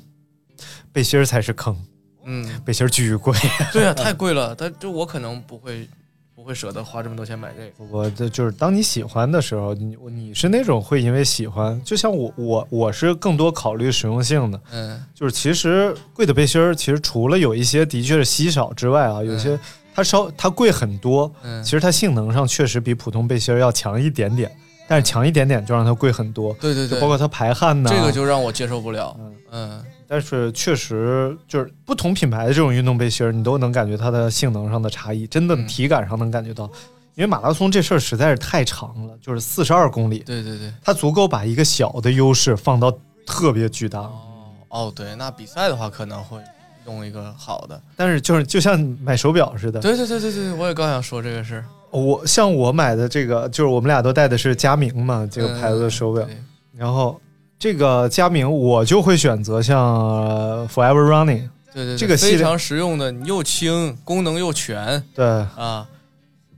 [0.92, 1.76] 背心儿才是坑，
[2.24, 3.36] 嗯，背心儿巨贵。
[3.72, 5.88] 对啊，太贵了，但就我可能不会
[6.34, 7.90] 不会舍得花这么多钱买这个。
[7.90, 15.00] 我的就是当你喜欢的时候，你你是那种会因为喜欢，就像我我我是更多考虑实用性的，嗯。
[15.14, 19.58] 就是其实贵的背心儿，其实除了有一些的确是稀少之外啊，有些
[19.94, 21.62] 它稍它贵很多，嗯。
[21.62, 24.50] 其实它性能上确实比普通背心儿要强一点点，
[24.88, 29.14] 但是强一点点就让它贵很多，对对对，包括它排汗呢，这个就让我接受不了。
[29.18, 29.34] 嗯。
[29.52, 36.68] 嗯但是确实就是不同品牌的这种运动背心儿，你都能感觉它的性能上的差异，真的嗯体感上能感觉到。
[37.14, 40.72] 因为马拉松这事儿实在是太长了，就是四十二公里，对对对。
[40.82, 42.92] 它足够把一个小的优势放到
[43.24, 44.00] 特别巨大。
[44.00, 44.20] 哦
[44.68, 46.40] 哦，对，那比赛的话可能会
[46.86, 47.80] 用一个好的。
[47.94, 51.64] 但是就是就像买手表似的，对对对对对，我也刚想说这个事儿。
[51.92, 56.44] 我像我买的这个，就是我们俩都戴的是佳明嘛，这个牌子的手表，嗯
[56.76, 57.20] 然后
[57.60, 65.04] 这个佳明我就会选择像呃 Forever Running，对对对，这个非常实用的，你又轻，功能又全。
[65.14, 65.24] 对。
[65.24, 65.86] 啊。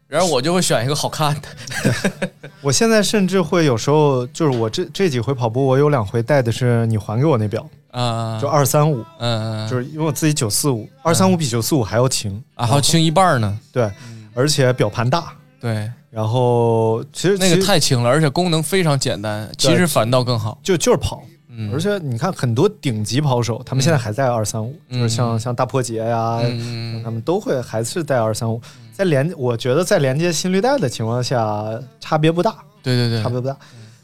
[0.07, 2.31] 然后我就会选一个好看的。
[2.61, 12.45] 我现在甚至会有时候就是我这这几回跑步，我有两回戴的是你还给我那表，啊，就二三五，嗯，就是因为我自己九四五，二三五比九四五还要轻。
[12.55, 13.59] 啊，还要轻一半呢。
[13.73, 13.91] 对，
[14.35, 20.59] 而且表盘大，对，然后其实那个太轻了，而且功能非常简单，其实反倒更好。
[20.61, 21.23] 就就是跑。
[21.55, 28.61] 嗯，而且你看，很多顶级跑手，他们现在还在二三五，嗯就是像像大破节呀，嗯他们都会还是在二三五。
[28.93, 31.65] 在连，我觉得在连接心率带的情况下，
[32.01, 33.57] 差别不大，对对对，差别不大。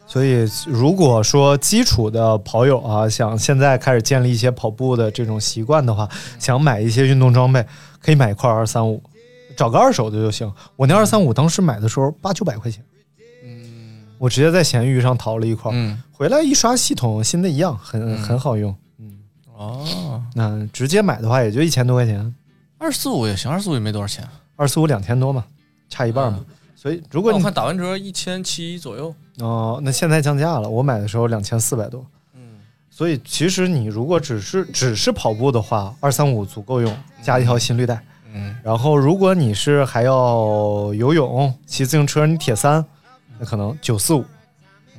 [0.06, 7.64] 所以，如果说基础的跑友啊，想现在开始建立一些跑步的这种习惯的话，想买一些运动装备，
[8.00, 9.02] 可以买一块二三五，
[9.58, 10.50] 找个二手的就行。
[10.76, 12.84] 我那二三五当时买的时候八九百块钱，
[13.42, 18.72] 嗯我直接在闲鱼上淘了一块，嗯，回来一刷系统，新的一样，很嗯很好用。
[18.98, 19.18] 嗯，
[19.52, 22.32] 哦，那直接买的话也就一千多块钱，
[22.78, 24.24] 二四五也行，二四五也没多少钱。
[24.54, 25.44] 二四五两千多嘛，
[25.88, 26.38] 差一半嘛。
[26.76, 29.12] 所以如果你我看打完折一千七左右。
[29.40, 32.06] 哦，那现在降价了，我买的时候两千四百多。
[32.34, 38.00] 嗯，所以其实你如果只是只是跑步的话，二三五足够用，加一条心率带。
[38.34, 42.84] 嗯，然后如果你是还要游泳、骑自行车，你铁三，
[43.38, 44.24] 那可能九四五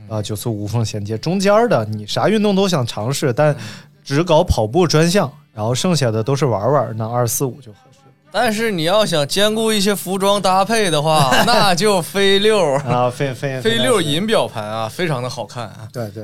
[0.07, 1.17] 啊，九四五无缝衔接。
[1.17, 3.55] 中间的你啥运动都想尝试，但
[4.03, 7.99] 只搞跑步专项，然后剩下的都是玩玩，那二四五就合适。
[8.31, 15.87] 但是你要想兼顾一些服装搭配的话， 那就飞六啊，飞飞飞六银表盘啊，非常的好看啊。
[15.93, 16.23] 对对，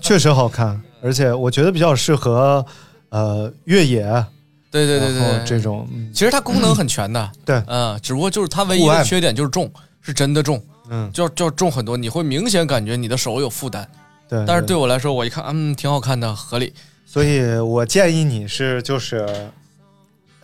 [0.00, 2.64] 确实好看，而且我觉得比较适合
[3.10, 4.24] 呃越野。
[4.72, 7.30] 对对对对，这种、嗯、其实它功能很全的。
[7.44, 13.86] 对，嗯，只不过就是它唯一的缺点就是重，是真的重，嗯，就就重很多，你会明显感觉你的手有负担。
[14.28, 14.74] 对，但是对。
[14.74, 16.72] 我来说，我一看，嗯，挺好看的，合理。
[17.04, 19.50] 所以我建议你是就是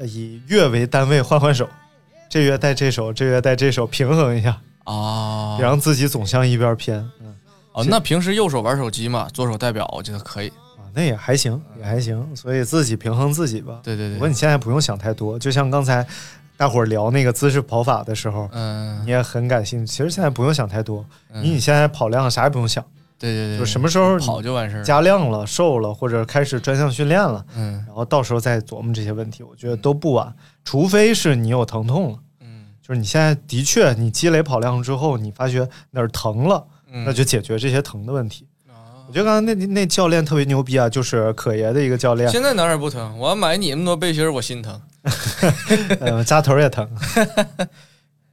[0.01, 1.67] 以月为单位换换手，
[2.29, 4.61] 这月戴这手，这月戴这手，平衡一下。
[4.85, 6.99] 啊，别让自己总向一边偏。
[7.21, 7.35] 嗯，
[7.73, 10.49] 哦，那平时右手玩手机嘛，左手戴表，我觉得可以。
[10.49, 10.53] 啊，
[10.99, 12.35] 那也还行，也还行。
[12.35, 13.79] 所以自己平衡自己吧。
[13.85, 14.15] 对对对。
[14.15, 16.05] 不过你现在不用想太多，就像刚才
[16.57, 19.93] 大伙儿聊那个姿势跑法的时候，嗯，你也很感兴趣。
[19.93, 21.07] 其实现在不用想太多，
[21.37, 22.85] 以你现在跑量啥也不用想。
[23.17, 30.35] 对对对，就什么时候跑就完事儿，加量了、瘦了，或者开始专项训练了，嗯，然后到时候再琢磨这些问题，我觉得都不晚。
[30.65, 38.47] 除非是你有疼痛了，嗯，就是你现在的确你积累跑量之后，你发觉哪儿疼了，嗯、那就解决这些疼的问题。
[39.09, 42.29] 啊、我觉得刚才那那教练特别牛逼啊，就是可爷的一个教练。
[42.31, 44.81] 现在哪儿也不疼，我要买你那么多背心儿，我心疼。
[46.01, 46.87] 嗯， 扎头也疼。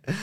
[0.06, 0.16] 嗯，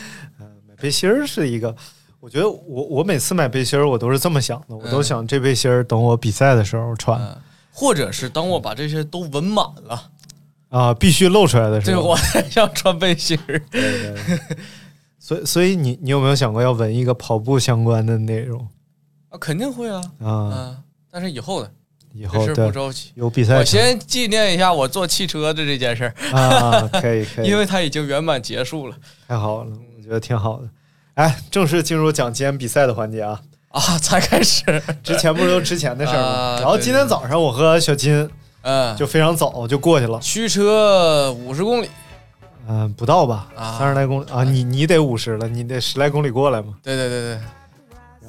[0.68, 1.74] 买背心儿是一个。
[2.20, 7.36] 我觉得我我每次买背心儿，我都是这么想的，我都想这背心儿等我比赛的时候穿，嗯、
[7.72, 10.10] 或者是当我把这些都纹满了
[10.68, 13.58] 啊，必须露出来的时候，对我才要穿背心儿。
[13.70, 14.38] 对对对。
[15.18, 18.68] 所以所以你你有没有想过要纹一个跑步相关的内容？
[19.32, 20.82] 啊，肯定会啊啊、嗯！
[21.10, 21.70] 但是以后的，
[22.12, 30.68] 以后不着急，有比赛，我先纪念一下我坐汽车的这件事儿啊，可以可以， 因为它已经圆满结束了，太好了，我觉得挺好的。
[31.14, 33.40] 哎，正式进入讲今天比赛的环节啊！
[33.68, 36.28] 啊，才开始，之前不是都之前的事儿吗？
[36.28, 38.28] 啊、然后今天早上我和小金，
[38.60, 41.88] 嗯，就非常早就过去了，驱车五十公里，
[42.68, 46.74] 嗯，不到吧，啊三十来公里啊，你你得五十了，你得十来公里过来嘛。
[46.82, 47.40] 对对对对。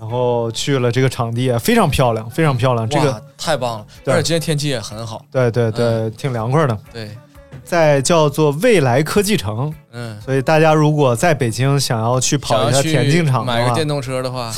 [0.03, 6.77] 然后去了这个场地，非常漂亮，非常漂亮，这个太棒了，而且今天天气也很好，对对对，嗯、挺凉快的。
[6.91, 7.09] 对。
[7.63, 14.51] 在叫做未来科技城，嗯，所以大家如果在北京想要去跑一下田径场，买个电动车的话，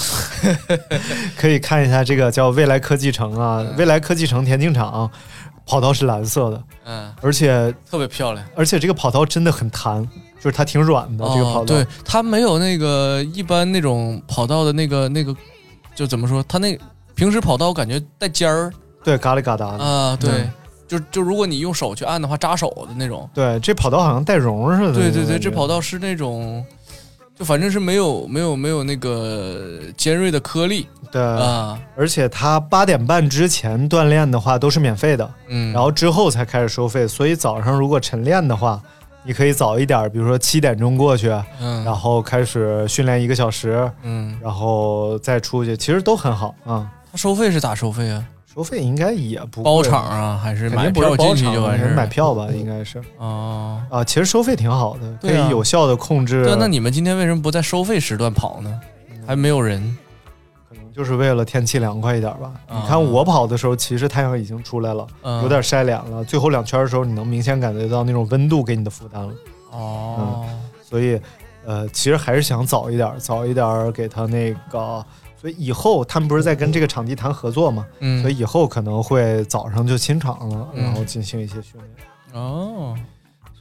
[1.38, 5.10] 可以看一下这个叫未来科技城啊，嗯、未来科技城田径场，
[5.66, 10.04] 跑道是蓝色的，嗯，而且特别漂亮，而且这个跑道真的很弹，
[10.40, 15.36] 就是它挺软的，哦、这个跑道，对，它没有那个一般那种跑道的那个那个，
[15.96, 16.78] 就怎么说，它那
[17.16, 18.72] 平时跑道感觉带尖儿，
[19.04, 20.30] 对，嘎里嘎达的啊，对。
[20.32, 20.52] 嗯
[20.88, 23.28] 就就如果你用手去按的话，扎手的那种。
[23.34, 24.94] 对，这跑道好像带绒似的。
[24.94, 26.64] 对对对，这跑道是那种，
[27.36, 30.88] 就反正是没有没有没有那个尖锐的颗粒。
[31.16, 37.08] 对啊，而且他八点半之前锻炼的话都是免费的，嗯，然后之后才开始收费。
[37.08, 38.82] 所以早上如果晨练的话，
[39.24, 46.92] 你可以早一点，比如说七点钟过去，嗯，然后开始训练一个小时，嗯，然后再出去，其实都很好啊。
[47.10, 48.22] 它收费是咋收费啊？
[48.54, 51.96] 收费应该也不包场啊，还是买票进去就完事儿？
[51.96, 56.44] 买票吧，应该是哦啊，其实收费挺好的，可啊以有效的控制。
[56.44, 58.82] 对，那你们今天为什么不在收费时段跑呢？
[59.26, 59.98] 还没有人，
[60.96, 62.54] 就是为了天气凉快一点吧。
[62.68, 66.24] 啊你看我跑的时候，其实太阳已经出来了，嗯有点晒脸了。
[66.24, 69.34] 最后两圈的时候，你能明显感觉到那种温度给你的负担了。
[69.72, 71.20] 哦，嗯，所以
[71.66, 75.06] 呃，其实还是想早一点，早一点给他那个。
[75.38, 77.86] 所以以后他们不是在跟这个场地谈合作嘛？
[78.00, 82.42] 嗯，所以以后可能会早上就清场了，嗯、然后进行一些训练。
[82.42, 82.96] 哦，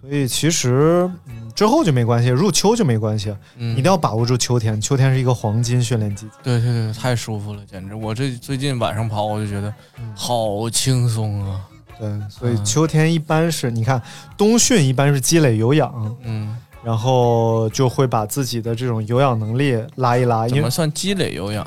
[0.07, 6.33] 所以其实嗯之后就没关系，入秋就没关系，嗯、一定要把握住秋天，秋天是一个黄金训练季节。
[6.43, 7.95] 对对对，太舒服了，简直！
[7.95, 9.73] 我这最近晚上跑，我就觉得
[10.15, 11.61] 好轻松啊。
[11.99, 14.03] 对，所以秋天一般是你看
[14.37, 16.57] 冬训一般是积累有氧，嗯。
[16.83, 20.47] 然后就会把自己的这种有氧能力拉一拉。
[20.47, 21.67] 怎么算积累有氧？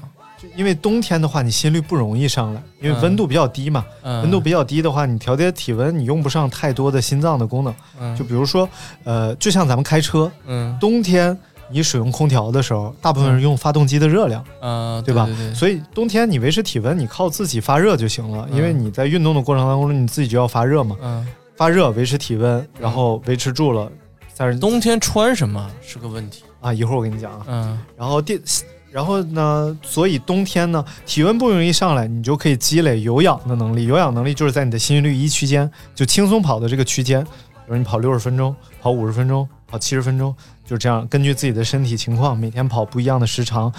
[0.55, 3.85] 因为冬天的话，你心率不容易上来，因为温度比较低嘛。
[4.03, 7.73] 嗯、温度比较低的话，你调节体温，你用不上太多的心脏的功能。
[7.99, 8.69] 嗯、就比如说，
[9.03, 11.37] 呃，就像咱们开车，嗯，冬天
[11.69, 15.25] 你使用空调的时候，大部分是用发动机的热量，嗯，对吧？
[15.25, 23.91] 对对，所以冬天你维持体温，你靠自己发热就行了，因为你在运动的过程当中，你自己就要发热嘛，嗯，发热维持体温，然后维持住了，
[24.37, 26.43] 但是冬天穿什么是个问题。
[26.61, 27.45] 啊，一会儿我跟你讲啊。
[27.47, 28.39] 嗯然后第，
[28.89, 33.85] 然后呢，所以冬天呢，体温不容易上来，你就可以积累有氧的能力。
[33.85, 37.29] 有氧能力就是在你的心率一区间，就轻松跑的这个区间，比
[37.67, 43.71] 如你跑六十分钟，跑五十分钟，跑七十分钟，就这样，根据自己的身体情况，每天跑不一样的时长，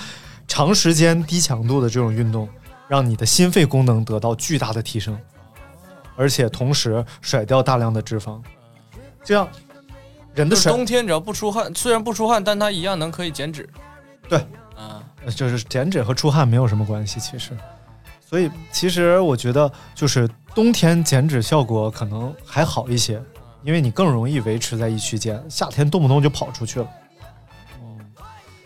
[0.46, 2.48] 长时间低强度的这种运动，
[2.86, 5.18] 让你的心肺功能得到巨大的提升，
[6.16, 8.40] 而且同时甩掉大量的脂肪，
[9.24, 9.48] 这样
[10.34, 13.68] 人的就是甩冬天只要不出汗，虽然不出汗，但它一样能可以减脂。
[14.28, 14.46] 对，
[14.78, 17.50] 啊，呃就是减脂和出汗没有什么关系，其实。
[18.24, 23.20] 所以其实我觉得，就是冬天减脂效果可能还好一些，
[23.62, 25.42] 因为你更容易维持在一区间。
[25.48, 26.88] 夏天动不动就跑出去了，
[27.80, 27.98] 嗯，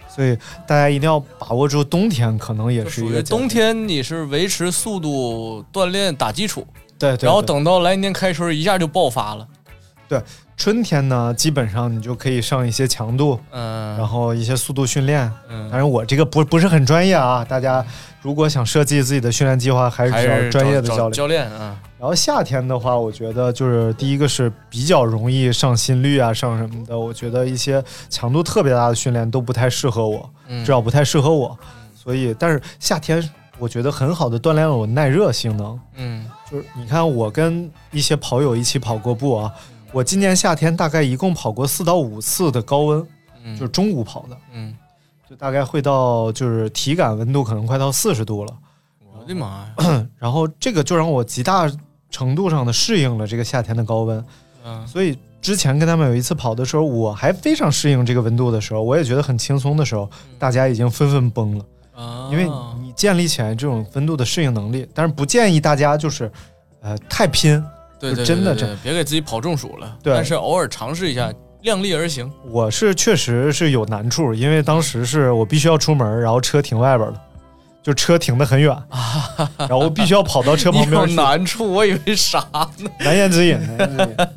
[0.08, 6.66] 所以大家一定要把握住冬天，可能也是一个冬天你是维持速度锻炼打基础，
[6.98, 9.46] 对对，然后等到来年开春一下就爆发了。
[10.62, 15.28] 春天呢，基本上你就可以上一些强度，嗯，然后一些速度训练。
[15.48, 17.84] 嗯当然我这个不不是很专业啊，大家
[18.20, 21.10] 如果想设计自己的训练计划，还是专业的教练。
[21.10, 26.96] 教练啊，然后夏天的话，我觉得就是第一个是比较容易上心率啊，上什么的。
[26.96, 31.58] 我觉得一些强度特别大的训练都不太适合我，嗯至少不太适合我。
[31.92, 35.76] 所以，但是夏天我觉得很好的锻炼了我耐热性能。
[35.96, 39.52] 嗯就是你看，我跟一些跑友一起跑过步啊，
[39.92, 43.06] 我今年夏天大概一共跑过四到五次的高温，
[43.44, 44.74] 嗯，就是中午跑的，嗯，
[45.28, 48.54] 就大概会到就是体感温度可能快到四十度了。
[49.14, 51.70] 我的妈呀， 然后这个就让我极大
[52.08, 54.24] 程度上的适应了这个夏天的高温。
[54.64, 62.48] 嗯所以之前跟他们有一次跑的时候，我还非常适应这个温度的时候，我也觉得很轻松的时候，大家已经纷纷崩了，啊，因为
[62.80, 64.88] 你建立起来这种温度的适应能力。
[64.94, 66.32] 但是不建议大家就是，
[66.80, 67.62] 呃，太拼。
[68.02, 69.96] 就对对，真的这对对别给自己跑中暑了。
[70.02, 72.30] 对但是偶尔尝试一下，量力而行。
[72.50, 77.22] 我是确实是有难处，因为当时是我必须要出门，然后车停外边了，
[77.80, 78.76] 就车停得很远，
[79.56, 81.06] 然后我必须要跑到车旁边有。
[81.14, 82.68] 难处，我以为啥呢？
[82.98, 83.56] 难言之隐，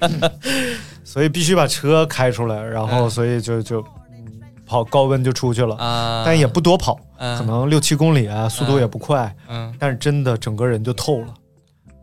[1.04, 3.80] 所以必须把车开出来，然后嗯所以就就
[4.12, 4.26] 嗯
[4.68, 11.28] 跑高温就出去了，啊，但也不多跑，嗯可能六七公里啊，速度也不快，嗯但是真的整个人就透了，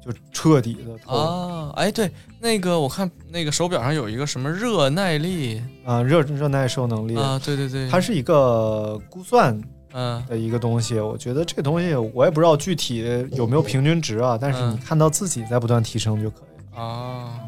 [0.04, 2.10] 就彻底的透了啊，哎，对，
[2.40, 9.56] 那个我看那个手表上有一个什么热耐力啊，热热耐受能力，啊，对对对，它是一个估算
[9.92, 10.24] 嗯。
[10.26, 14.72] 的一个东西，我觉得这个东西我也不知道具体有没有平均值啊，但是嗯。
[14.72, 16.82] 你看到自己在不断提升就可以了。
[16.82, 17.38] 啊，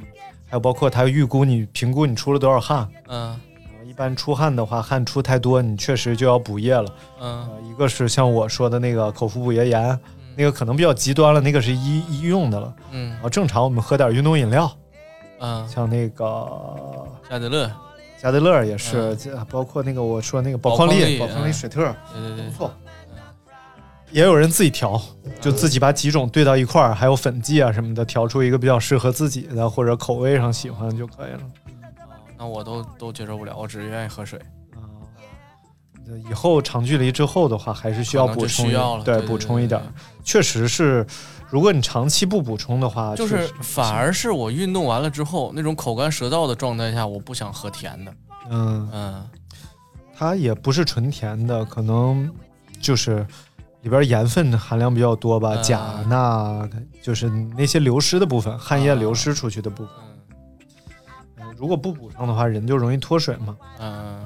[0.47, 3.41] 还有包括它预估你评估你出了多少汗，嗯。
[3.87, 6.89] 一般出汗的话，汗出太多，你确实就要补液了。
[7.21, 7.49] 嗯。
[7.49, 9.99] 呃，一个是像我说的那个口服补液盐，
[10.37, 12.75] 那个可能比较极端了，那个是医医用的了。
[12.93, 14.71] 嗯然后正常我们喝点运动饮料，
[15.41, 17.71] 嗯，像那个加德乐，
[18.19, 22.73] 加德乐也是，嗯包括那个我说那个宝宝矿力、宝矿力嗯水特，对对对不，错。
[24.11, 25.01] 也有人自己调，
[25.41, 31.41] 就自己把几种兑到一块儿，还有粉剂啊什么的，调出一个比较适合自己的或者口味上喜欢就可以了。
[32.39, 34.39] 那我都都接受不了，我只是愿意喝水。
[36.07, 39.87] 啊，以后长距离之后的话，还是需要补充，需要了对，补充一点儿。
[40.25, 41.07] 确实是，
[41.49, 48.15] 如果你长期不补充的话，就是反而是我运动完了之后，那种口干舌燥的状态下，我不想喝甜的。
[48.51, 49.29] 嗯，嗯
[50.17, 52.31] 它也不是纯甜的，可能
[52.81, 53.27] 就是
[53.83, 56.69] 里边盐分含量比较多吧，嗯钾钠
[57.03, 59.95] 就是那些流失的部分，汗液流失出去的部分。
[61.57, 63.57] 如果不补上的话，人就容易脱水嘛。
[63.81, 64.19] 嗯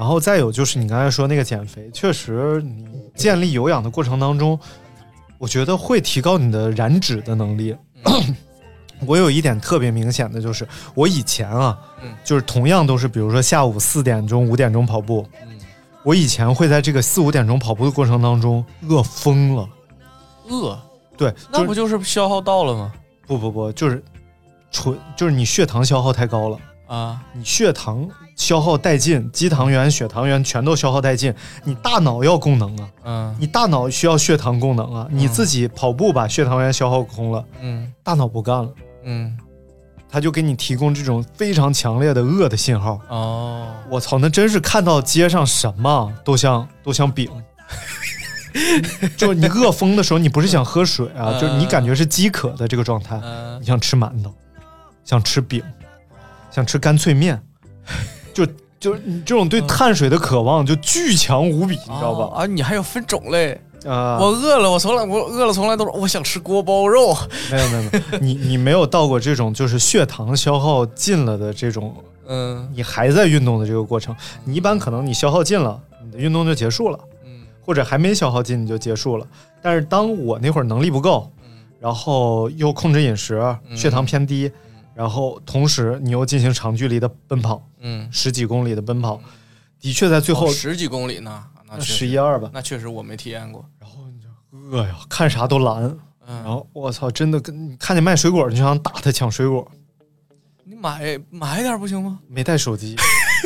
[0.00, 4.58] 然后再有就是你刚才说那个减肥，确实你建立有氧的过程当中，
[5.36, 7.76] 我觉得会提高你的燃脂的能力。
[8.06, 8.36] 嗯
[9.06, 15.58] 我有一点特别明显的就是，我以前啊，嗯就是同样都是比如说下午四点钟、五点钟跑步，嗯，
[16.02, 19.68] 我以前会在这个四五点钟跑步的过程当中饿疯了。
[20.48, 20.80] 饿，
[21.14, 22.90] 对，那不就是消耗到了吗？
[23.26, 24.02] 不不不，就是
[24.70, 26.58] 纯就是你血糖消耗太高了。
[26.86, 28.08] 啊，你血糖
[28.40, 31.32] 消耗殆尽，肌糖原、血糖原全都消耗殆尽，
[31.62, 33.36] 你大脑要供能啊，嗯。
[33.38, 37.92] 你大脑需要血糖供能啊，你自己跑步把血糖原消耗空了，嗯。
[38.02, 38.70] 大脑不干了，
[39.04, 39.36] 嗯，
[40.08, 42.98] 他就给你提供这种非常强烈的饿的信号。
[43.08, 47.30] 哦，我操，那真是看到街上什么都像都像饼。
[49.18, 51.40] 就是你饿疯的时候，你不是想喝水啊，嗯。
[51.40, 53.60] 就是你感觉是饥渴的这个状态，嗯。
[53.60, 54.32] 你想吃馒头，
[55.04, 55.62] 想吃饼，
[56.50, 57.40] 想吃干脆面，
[58.46, 62.40] 就就是你这种对碳水的渴望就巨强无比，你知道吧？
[62.42, 63.60] 啊，你还要分种类。
[63.86, 67.16] 啊，我饿了，我从来我饿了，从来都是我想吃锅包肉。
[67.50, 71.94] 没有没有没有，你你没有到过这种就是血糖消耗尽了的这种，
[72.28, 74.14] 嗯你还在运动的这个过程。
[74.44, 79.26] 你一般可能你消耗尽了，你的运动就结束了，嗯或者还没消耗尽你就结束了。
[79.62, 81.30] 但是当我那会儿能力不够，
[81.80, 83.42] 然后又控制饮食，
[83.74, 84.52] 血糖偏低，
[84.94, 89.20] 然后同时你又进行长距离的奔跑，嗯，十几公里的奔跑，
[89.80, 93.64] 的确在最后哦十几公里呢，那十一二吧，那确实我没体验过。
[93.78, 94.28] 然后你就
[94.58, 95.84] 饿呀，看啥都蓝。
[96.26, 99.68] 嗯，然后我操，真的跟你看见卖水果，你就想打他抢水果。
[100.64, 102.20] 你买买点不行吗？
[102.28, 102.94] 没带手机，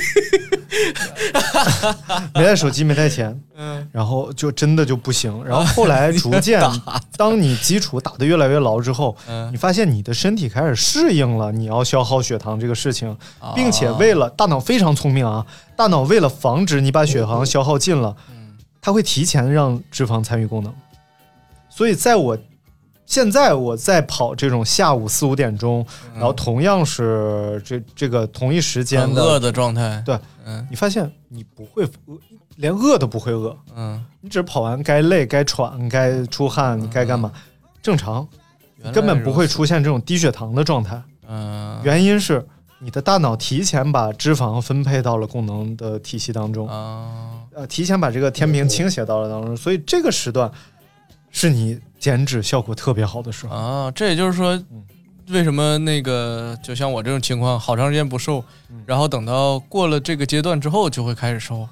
[2.35, 5.43] 没带手机，没带钱，嗯，然后就真的就不行。
[5.45, 6.61] 然后后来逐渐，
[7.17, 9.51] 当你基础打得越来越牢之后，嗯。
[9.53, 13.53] 你发现你的身体开始适应了你要消耗血糖这个事情，啊。
[13.55, 15.45] 并且为了大脑非常聪明啊，
[15.77, 18.17] 大脑为了防止你把血糖消耗尽了，
[18.81, 20.73] 它会提前让脂肪参与功能。
[21.69, 22.39] 所以在我
[23.07, 25.85] 现在我在跑这种下午四五点钟，
[26.15, 30.03] 然后同样是这这个同一时间的饿的状态。
[30.05, 30.67] 对，嗯。
[30.71, 32.19] 你发现你不会饿，
[32.57, 37.31] 连饿都不会饿，嗯，你只是跑完该累、该喘、该出汗，你该干嘛，
[37.83, 38.27] 正常，
[38.93, 41.03] 根本不会出现这种低血糖的状态。
[41.29, 41.79] 嗯。
[41.85, 42.45] 原因是
[42.79, 50.51] 你的大脑提前把脂肪分配到了功能的体系当中，啊呃，提前把这个天平倾斜到了当中，所以这个时段
[51.31, 53.57] 是你减脂效果特别好的时候。
[53.57, 54.63] 啊，这也就是说，
[55.31, 58.45] 为什么那个就像我这种情况，好长时间不瘦，
[58.85, 61.67] 然后等到过了这个阶段之后就会开始瘦。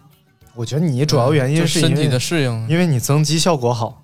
[0.55, 2.67] 我觉得你主要原因因为就是身体的适应。
[2.67, 4.03] 因为你增肌效果好，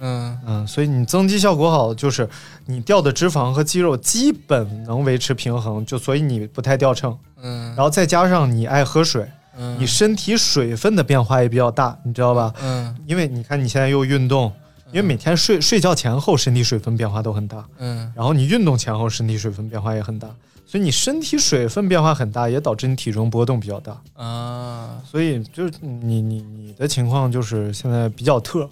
[0.00, 2.28] 嗯嗯，所以你增肌效果好，就是
[2.66, 7.16] 你掉的脂肪和肌肉基本能维持平衡，就所以你不太掉秤。
[7.40, 9.24] 嗯然后再加上你爱喝水，
[9.56, 12.52] 嗯你身体水分的变化也比较大，你知道吧？
[12.60, 14.52] 嗯因为你看你现在又运动，
[14.92, 20.28] 因为每天睡睡觉前后身体水分变化都很大，嗯然后你运动前后身体水分变化也很大，
[20.66, 24.00] 所以你身体水分变化很大，也导致你体重波动比较大。
[24.14, 28.68] 啊所以就是你你你的情况就是现在比较特，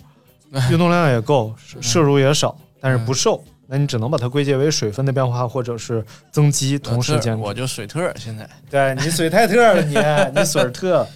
[0.71, 7.39] 运动量也够， 摄摄入也少，但是不瘦，那你只能把它归结为水分的变化或者是增肌同时间。
[7.39, 8.49] 我就水特现在。
[8.71, 9.97] 对你水太特了，你
[10.39, 11.07] 你水特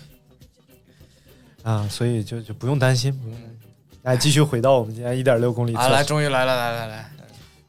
[1.62, 3.56] 啊，所以就就不用担心，不用担心。
[4.07, 7.11] 来，继续回到我们今天一点六公里测啊，来，终于来了，来来来，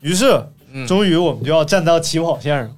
[0.01, 0.39] 于是，
[0.71, 2.71] 嗯终于我们就要站到起跑线上。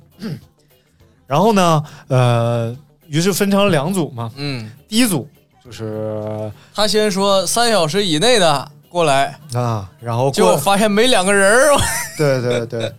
[1.28, 2.74] 然后呢，呃，
[3.08, 4.32] 于是分成了两组嘛。
[4.38, 5.28] 嗯，第一组
[5.62, 11.78] 就是他先说三小时以内的过来，啊，然后结果过发现没两个人儿。
[12.18, 12.94] 对对对，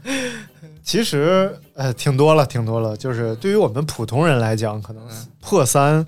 [0.84, 2.94] 其实呃挺多了，挺多了。
[2.94, 5.02] 就是对于我们普通人来讲，可能
[5.40, 6.06] 破三，唉，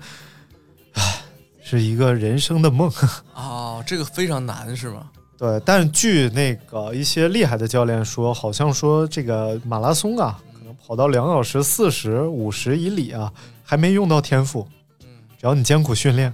[1.63, 2.91] 是一个人生的梦。
[3.33, 5.09] 哦，这个非常难是吗？
[5.37, 13.31] 对，但据那个一些厉害的教练说，好像说这个马拉松啊，可能跑到两小时四十五十以里啊，
[13.63, 14.67] 还没用到天赋。
[15.01, 15.07] 嗯
[15.39, 16.33] 只要你艰苦训练，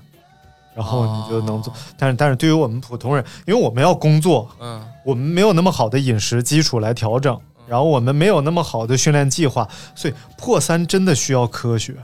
[0.76, 1.74] 然后你就能做。
[1.98, 7.36] 但是但是对于我们普通人，因为我们要工作，嗯我们没有那么好的饮食基础来调整，
[7.68, 11.96] 然后我们没有那么好的训练计划，所以破三真的需要科学。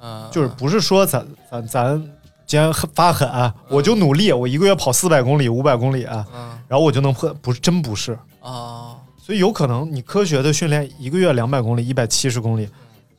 [0.00, 2.10] 嗯，就是不是说咱咱咱
[2.50, 8.18] 既然很发狠、啊我就努力，我一个月跑四百公里、五百公里啊，嗯然后我就能破，不是真不是。
[8.40, 12.68] 啊所以有可能你科学的训练一个月两百公里、一百七十公里，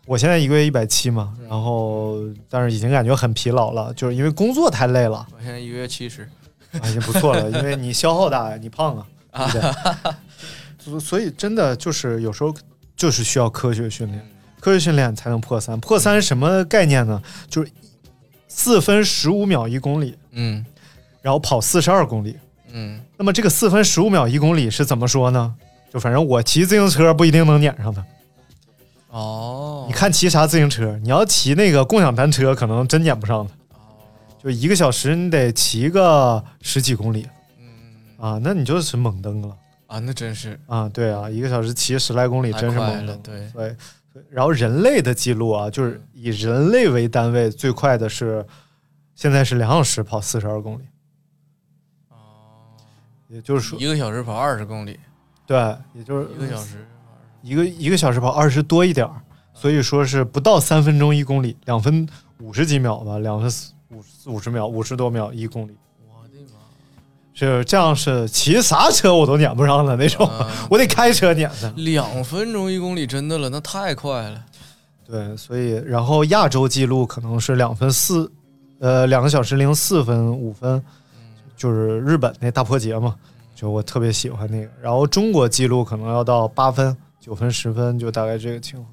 [0.05, 2.17] 我现在一个月一百七嘛，然后
[2.49, 6.23] 但是已经感觉很疲劳了，就是因为工作太累了，我现在一个月七十。
[6.73, 10.13] 啊，已经不错了， 因为你消耗大呀，你胖啊，对不对？
[10.77, 12.53] 所所以真的就是有时候
[12.97, 14.29] 就是需要科学训练，
[14.59, 15.79] 科学训练才能破三。
[15.79, 17.21] 破三是什么概念呢？
[17.49, 17.71] 就是
[18.53, 20.65] 四分十五秒一公里，嗯
[21.21, 22.37] 然后跑四十二公里。
[22.73, 25.55] 嗯那么这个四分十五秒一公里是怎么说呢？
[25.93, 28.05] 就反正我骑自行车不一定能撵上他。
[29.09, 30.97] 哦，你看骑啥自行车？
[31.01, 33.53] 你要骑那个共享单车，可能真撵不上他。
[34.43, 37.27] 就一个小时你得骑个十几公里，
[38.17, 39.55] 啊，那你就是猛蹬了
[39.87, 40.89] 啊，那真是啊！
[40.89, 43.19] 对啊，一个小时骑十来公里，真是猛蹬。
[43.19, 43.75] 对对，
[44.29, 48.45] 然后人类的记录啊，就是以人类为单位，最快的是
[49.15, 50.83] 现在是两小时跑四十二公里。
[53.27, 54.99] 也就是说，一个小时跑二十公里，
[55.45, 55.57] 对，
[55.93, 56.85] 也就是一个小时
[57.41, 59.21] 一个一个小时跑二十多一点儿，
[59.53, 62.05] 所以说是不到三分钟一公里，两分
[62.39, 65.77] 五十几秒吧，两分四五四五十秒，五十多秒一公里。
[67.33, 71.71] 是这样，是骑啥车我都撵不上的那种，嗯 我得开车撵他。
[71.77, 74.43] 两分钟一公里真的了，那太快了。
[75.05, 78.31] 对，所以然后亚洲纪录可能是两分四，
[78.79, 80.81] 呃，两个小时零四分五分，
[81.57, 83.15] 就是日本那大破节嘛，
[83.55, 84.69] 就我特别喜欢那个。
[84.81, 88.87] 然后中国纪录可能要到八分、九分、十分，就大概这个情况。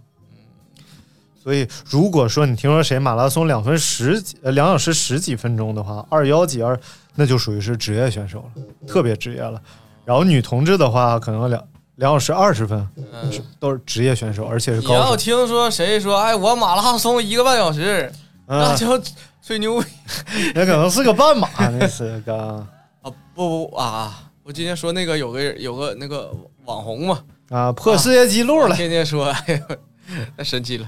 [1.48, 6.78] 所以如果说你听说谁马拉松两分十几呃两小时十几分钟的话，二幺几二，
[7.14, 9.58] 那就属于是职业选手了，特别职业了。
[10.04, 15.16] 然后女同志的话，可能两两小时二十分，嗯，都是职业选手，而且是高你要。
[15.16, 18.12] 听说谁说哎我马拉松一个半小时，
[18.46, 19.02] 那嗯，就
[19.42, 19.86] 吹牛逼
[20.54, 22.36] 那可能是个半马，那是个
[23.00, 23.10] 啊！
[23.34, 24.24] 不不啊！
[24.42, 26.30] 我今天说那个有个有个那个
[26.66, 28.76] 网红嘛，啊破世界纪录了。
[28.76, 29.76] 天天说，哎呦，
[30.36, 30.86] 太神奇了。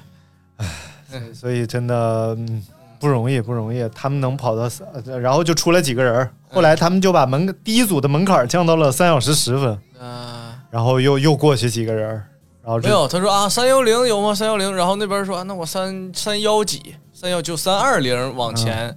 [1.35, 2.63] 所以真的嗯
[2.99, 3.89] 不容易，不容易。
[3.95, 12.27] 他们能跑到三，呃然后就出来几个人儿，后来他们就把门第一组的门槛降到了三小时十分，嗯、然后又又过去几个人儿，
[12.63, 14.35] 然后这没有，他说啊，三幺零有吗？
[14.35, 18.91] 三幺零，然后那边说啊，那我三三幺几，三幺就三二零往前、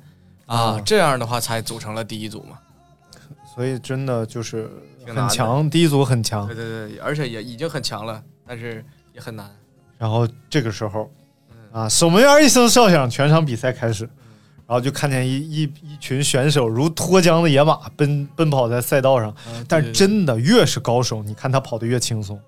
[0.45, 2.57] 啊，嗯这样的话才组成了第一组嘛。
[3.55, 4.69] 所以真的就是
[5.07, 6.55] 很强，第一组很强对。
[6.55, 8.83] 对对，而且也已经很强了，但是
[9.13, 9.49] 也很难。
[9.97, 11.22] 然后这个时候嗯
[11.73, 14.03] 啊，守门员一声哨响，全场比赛开始，
[14.67, 19.33] 然后就看见一一一群选手如脱缰的野马奔奔跑在赛道上，
[19.67, 22.39] 但是真的越是高手，你看他跑得越轻松，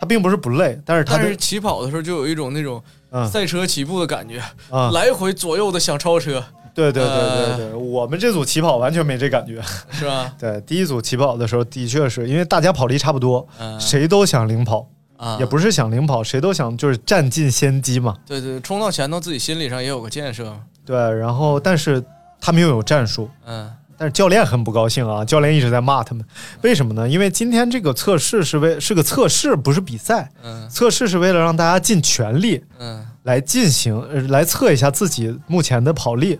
[0.00, 6.44] 他并不是不累，但是他但是起跑的时候就有一种那种嗯赛车起步的感觉，啊，来回左右的想超车，
[6.74, 9.62] 对对对对呃对，我们这组起跑完全没这感觉。
[9.92, 10.34] 是吧？
[10.38, 14.88] 对，第一组起跑的时候，的确是因为大家跑力差不多，嗯，谁都想领跑，
[15.18, 18.16] 啊，也不是想领跑，谁都想就是占尽先机嘛。
[18.26, 20.58] 对对，冲到前头自己心理上也有个建设。
[20.86, 22.02] 对，然后但是
[22.40, 26.24] 他们又有战术，嗯但是教练很不高兴啊，教练一直在骂他们，
[26.62, 27.08] 为什么呢？
[27.08, 36.38] 因为今天这个测试是为是个测试，不是比赛，嗯测试是为了让大家尽全力嗯来进行，呃来测一下自己目前的跑力，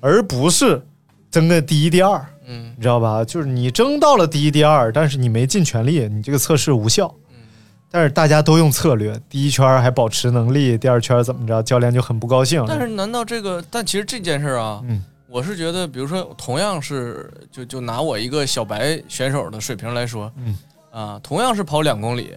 [0.00, 0.80] 而不是
[1.28, 2.24] 争个第一、第二。
[2.46, 3.24] 嗯你知道吧？
[3.24, 7.12] 就是你争到了第一、第二，但是你没尽全力，你这个测试无效。
[7.92, 11.62] 嗯但是大家都用策略，第一圈还保持能力，第二圈怎么着？
[11.62, 12.64] 教练就很不高兴。
[12.66, 13.62] 但是难道这个？
[13.70, 20.58] 但其实这件事儿啊，嗯我是觉得，比如说，同样是就就拿我一个小白选手的水平来说，嗯
[20.90, 22.34] 啊，同样是跑两公里，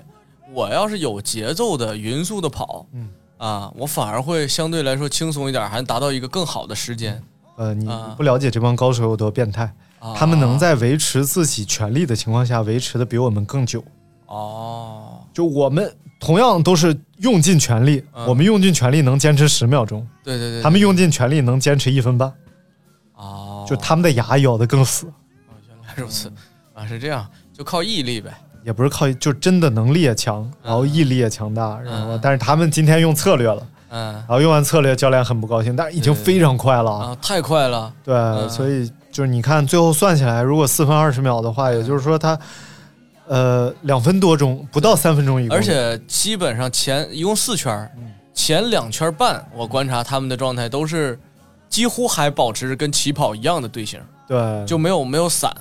[0.54, 7.22] 我要是有节奏的、匀速的跑，嗯啊，我反而会相对来说轻松一点，还能达到一个更好的时间。
[7.58, 9.64] 呃，你啊不了解这帮高手有多变态，
[10.00, 13.82] 啊他们能在维持自己权力的情况下维持的比我们更久。
[14.28, 15.05] 哦，
[15.36, 18.26] 就我们同样都是用尽全力，嗯。
[18.26, 22.32] 我们用尽全力能坚持十秒钟，对对对，他们用尽全力能坚持一分半，
[23.16, 25.08] 哦，就他们的牙咬得更死。
[25.08, 26.32] 哦原来如此。
[26.74, 28.32] 啊，是这样，就靠毅力呗。
[28.64, 34.14] 也不是靠，就真的能力也强，然后毅力也强大，然后但是他们今天用策略了，嗯。
[34.14, 37.94] 然后用完策略，教练很不高兴，但是已经非常快了，啊，太快了。
[38.04, 38.50] 对，嗯。
[38.50, 42.38] 所以就是你看最后算起来，如果四分二十秒的话，也就是说他，
[43.28, 47.92] 呃，两分多钟，不到三分钟一公里，而且基本上前一共四圈儿，
[48.34, 51.20] 前两圈半我观察他们的状态都是
[51.70, 55.52] 几乎还保持跟起跑一样的队形，对，就没有没有散。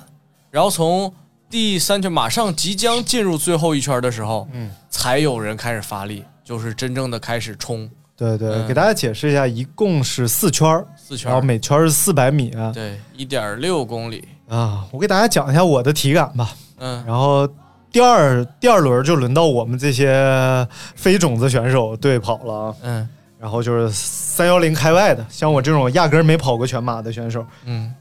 [0.51, 1.11] 然后从
[1.49, 7.89] 第三圈马上即将进入最后一圈的时候，嗯，才有人开始发力，就是真正的开始冲。
[8.15, 8.67] 对对，嗯。
[8.67, 14.85] 给大家解释一下，一共是四圈儿，四圈儿，然后每圈儿是四百米对一点六公里，啊。
[14.91, 17.47] 我给大家讲一下我的体感吧，嗯然后
[17.91, 22.75] 第二第二轮就轮到我们这些非种子选手队跑了啊。
[22.83, 27.93] 嗯然后就是三幺零开外的，像我这种压根儿没跑过全马的选手，嗯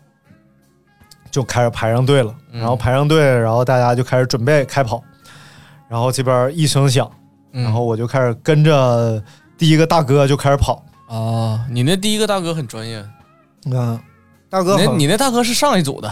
[1.30, 2.34] 就开始排上队了。
[2.52, 5.02] 嗯然后排上队，然后大家就开始准备开跑。
[5.86, 7.10] 然后这边一声响，
[7.52, 9.22] 嗯，然后我就开始跟着
[9.58, 10.82] 第一个大哥就开始跑。
[11.08, 13.04] 啊，你那第一个大哥很专业，
[13.66, 14.00] 嗯，
[14.48, 16.10] 大哥你那你那大哥是上一组的。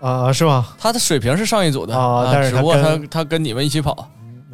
[0.00, 0.66] 啊是吗？
[0.78, 3.92] 他的水平是上一组的啊但是他只不过他跟他跟你们一起跑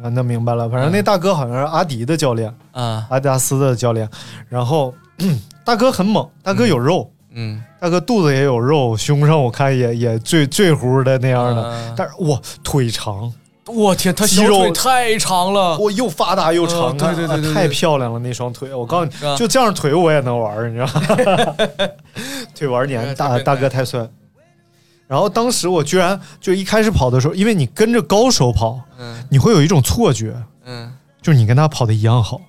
[0.01, 0.69] 啊，那明白了。
[0.69, 4.07] 反正那大哥好像是阿迪的教练，啊，阿迪达斯的教练。
[4.49, 4.93] 然后
[5.65, 11.61] 大哥很猛，大哥有肉，嗯，大哥肚子也有肉，胸上我看也也醉醉乎的那样的。
[11.63, 13.31] 啊但是哇，腿长，
[13.67, 18.71] 我天，他小肌肉腿太长了，我又发达又长，嗯对对对太漂亮了那双腿。
[18.73, 20.87] 我告诉你，就这样腿我也能玩，你知道
[21.47, 21.55] 吗？
[22.53, 24.07] 腿玩年，大大哥太帅。
[25.07, 30.35] 然后当时我居然就一开始跑的时候，因为你跟着高手跑，嗯你会有一种错觉，
[30.65, 30.91] 嗯，
[31.21, 32.41] 就是你跟他跑的一样好。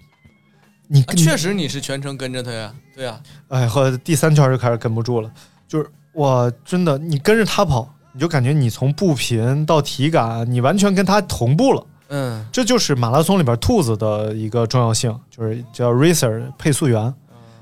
[0.89, 5.31] 你啊确实你是全程跟着他呀，对呀，哎，后来第三圈就开始跟不住了，
[5.67, 11.87] 就是我，真的，你跟着他跑，你就感觉你从步频到体感，你完全跟他同步了。
[12.09, 17.13] 嗯这就是马拉松里边兔子的一个重要性，就是叫 racer 配速员。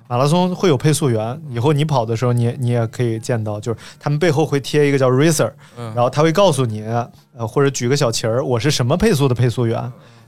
[0.06, 5.92] 马拉松会有配速员，以后你跑的时候你，也你也可以见到，就是他们背后会贴一个叫 racer，嗯。
[5.94, 9.82] 然后他会告诉你，呃，或者举个小旗儿，我是什么配速的配速员，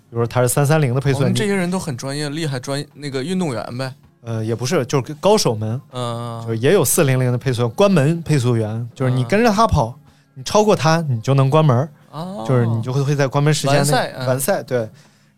[0.09, 3.93] 比如说他是三三零的配速员，这些人都很专业，厉害专那个运动员呗。
[4.25, 9.97] 呃也不是，就是高手们，嗯就是也有四零零的配速员，关门配速员，就是你嗯跟着他跑，
[10.35, 11.89] 你超过他，你就能关门。
[12.11, 12.45] 哦。
[12.49, 14.27] 就是你就会会在关门时间内完赛嗯。
[14.27, 14.89] 完赛对，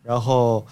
[0.03, 0.65] 然后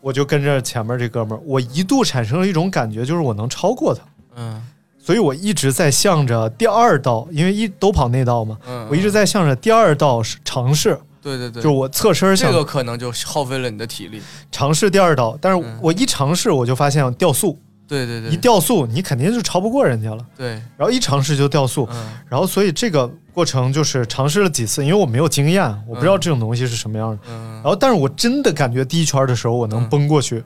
[0.00, 4.02] 我就跟着前面这哥们儿，我一度产生了一种感觉，就是我能超过他，
[4.36, 4.62] 嗯。
[4.98, 14.20] 所以我一直在向着第二道，因为一都跑内道嘛，嗯，我一直在向着第二道尝试，对对对，就是我侧身想这个可能就耗费了你的体力。
[14.50, 15.78] 尝试第二道，但是嗯。
[15.80, 17.56] 我一尝试我就发现掉速，
[17.88, 22.06] 对对对，一掉速你肯定就超不过人家了，对，然后一尝试就掉速，嗯。
[22.28, 27.18] 然后所以这个过程就是尝试了几次，因为我没有经验，我不知道这种东西是什么样的。
[27.28, 27.54] 嗯。
[27.54, 30.42] 然后，但是我真的感觉第一圈的时候我能嗯崩过去，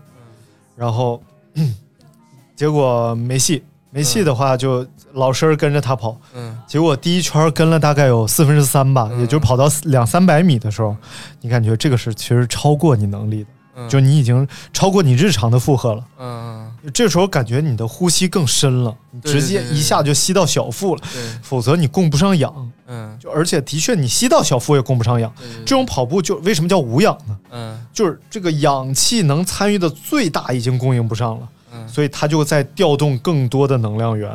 [0.77, 1.23] 然后、
[2.55, 6.59] 结果没戏，没戏的话就老实跟着他跑，嗯。
[6.67, 9.21] 结果第一圈跟了大概有四分之三吧，嗯。
[9.21, 10.95] 也就跑到两三百米的时候，
[11.41, 16.05] 你感觉这个是其实超过你能力的，嗯，就你已经超过你日常的负荷了。
[16.19, 16.60] 嗯
[16.95, 22.73] 这时候感觉你的呼吸更深了，你直接一下就吸到小腹了，对，否则你供不上氧。
[22.93, 25.33] 嗯就而且的确你吸到小腹也供不上氧。
[25.65, 27.39] 这种跑步就为什么叫无氧呢？
[27.51, 34.31] 嗯就是这个氧气能参与的最大已经供应不上了，嗯所以它就在调动更多的能量源，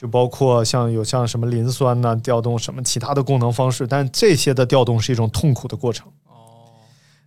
[0.00, 6.08] 就包括像有像什么磷酸呐、调动什么其他的功能方式，但这些的调动是一种痛苦的过程。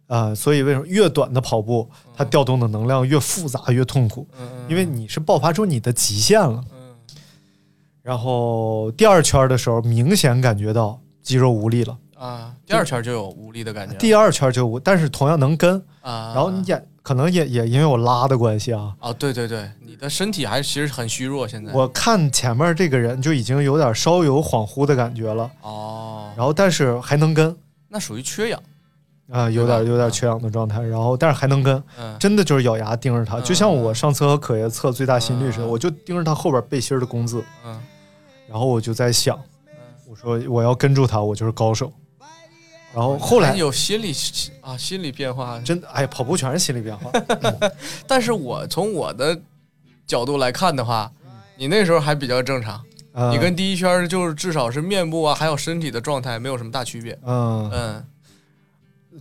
[0.10, 4.28] 哦啊、所以为什么越短的跑步，它调动的能量越复杂越痛苦？
[4.40, 6.64] 嗯因为你是爆发出你的极限了。
[6.72, 6.80] 嗯
[8.02, 11.96] 然后第二圈的时候，明显感觉到肌肉无力了。
[12.16, 13.96] 啊，第二圈就有无力的感觉。
[13.98, 15.78] 第二圈就无，但是同样能跟。
[16.02, 27.56] 啊，然后你也可能也也因为我拉的关系啊，啊，对对对，你的身体还其实很虚弱，现在我看前面这个人就已经有点稍有恍惚的感觉了，哦，然后但是还能跟
[27.90, 28.60] 那属于缺氧。
[29.32, 37.80] 啊、有点有点缺氧的状态，然后但是还能跟，嗯真的就是咬牙盯着他，嗯就像我上次和可爷测最大心率似的，嗯我就盯着他后边背心的工字，嗯。
[38.48, 39.40] 然后我就在想，
[40.10, 41.94] 我说我要跟住他，我就是高手。
[42.92, 44.12] 然后后来有心理
[44.62, 47.12] 啊心理变化，真的哎，跑步全是心理变化。
[48.08, 49.40] 但是我从我的
[50.08, 51.12] 角度来看的话，
[51.56, 52.82] 你那时候还比较正常，
[53.14, 57.16] 呃你跟第一圈就是至少是面部啊，还有身体的状态没有什么大区别。
[57.24, 58.06] 嗯，嗯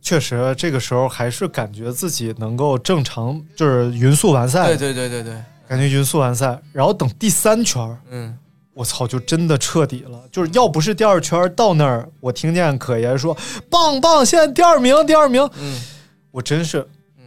[0.01, 6.61] 确实这个时候还是感觉自己能够正常，就是匀速完赛，对对对对对，感觉匀速完赛。
[6.73, 8.39] 然后等第三圈儿，嗯。
[8.75, 10.23] 我操，就真的彻底了。
[10.31, 13.37] 就是要不是第二圈到那儿，我听见可爷说
[13.69, 15.81] 棒棒，现在第二名，第二名，嗯。
[16.31, 16.87] 我真是
[17.19, 17.25] 嗯。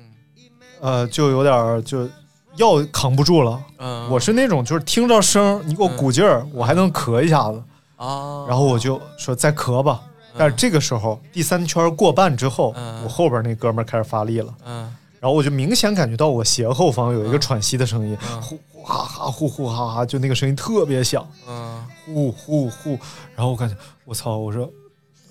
[0.79, 2.07] 呃，就有点儿就
[2.55, 3.61] 要扛不住了。
[3.79, 7.61] 嗯，我是那种就是听着声儿，你给我鼓劲儿，我还能咳一下子，
[7.97, 9.99] 啊，然后我就说再咳吧。
[10.37, 13.03] 但是这个时候第三圈过半之后，嗯。
[13.03, 14.93] 我后边那哥们儿开始发力了，嗯。
[15.19, 18.41] 然后我就明显感觉到我斜后方有一个喘息的声音，嗯。
[18.41, 21.27] 呼呼哈哈，呼呼哈哈，就那个声音特别响。
[21.47, 21.85] 嗯。
[22.05, 22.97] 呼呼呼，
[23.35, 23.75] 然后我感觉
[24.05, 24.69] 我操，我说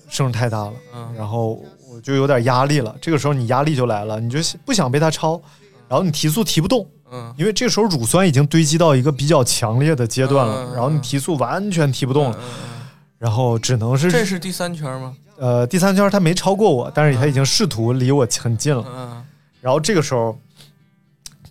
[0.09, 1.13] 声太大了，嗯。
[1.17, 2.95] 然后我就有点压力了。
[3.01, 5.41] 这个时候你压力就来了，你就不想被他超，
[5.89, 7.33] 然后你提速提不动，嗯。
[7.37, 12.80] 因为这个时候乳酸已经堆积到一个比较强烈的阶段了，嗯然后你提速完全提不动了，嗯
[13.21, 15.15] 然后只能是这是第三圈吗？
[15.37, 19.23] 呃第三圈他没超过我，但是他已经试图离我很近了，嗯
[19.61, 20.35] 然后这个时候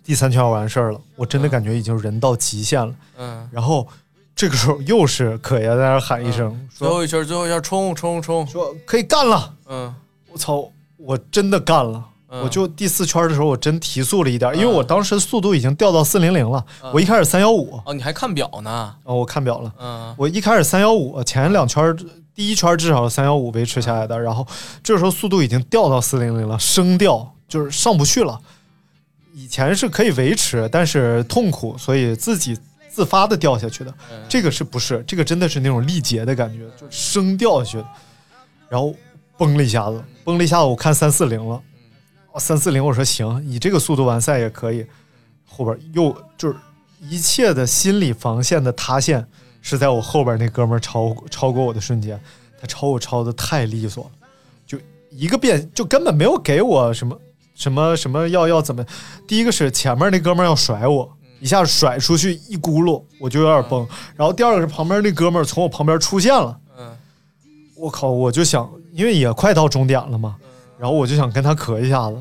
[0.03, 3.87] 第三圈完事儿了，我真的感觉已经人到极限了，嗯，然后
[4.35, 6.87] 这个时候又是可爷在那喊一声、说。
[6.87, 8.45] 最后一圈，最后一圈，冲冲冲！
[8.45, 9.95] 说可以干了，嗯
[10.29, 12.03] 我操，我真的干了。
[12.33, 16.65] 嗯我就第四圈的时候，我真提速了一点，因为嗯我当时速度已经掉到四零零了。
[16.81, 18.95] 嗯我一开始三幺五，哦，你还看表呢？
[19.03, 21.95] 哦，我看表了，嗯我一开始三幺五，前两圈
[22.33, 24.47] 第一圈至少三幺五维持下来的，然后
[24.81, 28.39] 这时候速度已经掉到四零零了，升掉就是上不去了。
[29.33, 32.57] 以前是可以维持，但是痛苦，所以自己
[32.89, 33.93] 自发的掉下去的。
[34.09, 35.03] 嗯这个是不是？
[35.05, 37.85] 这个真的是那种力竭的感觉，就是升掉下去，
[38.69, 38.95] 然后
[39.37, 41.61] 崩了一下子，崩了一下子，我看三四零了，哦
[42.39, 44.85] 三四零，我说行，以这个速度完赛也可以。
[45.45, 46.55] 后边又就是
[47.01, 49.27] 一切的心理防线的塌陷，
[49.61, 52.19] 是在我后边那哥们儿超超过我的瞬间，
[52.59, 54.11] 他超我超的太利索了，
[54.65, 54.77] 就
[55.09, 57.19] 一个变就根本没有给我什么
[57.55, 58.85] 什么什么要要怎么，
[59.27, 61.17] 第一个是前面那哥们儿要甩我。
[61.41, 63.79] 一下甩出去一轱辘，我就有点崩。
[64.15, 66.95] 然后第二个是旁边那哥们儿从我旁边出现了，嗯
[67.75, 70.35] 我靠，我就想，因为也快到终点了嘛，
[70.81, 72.17] 然后我就想跟他咳一下子，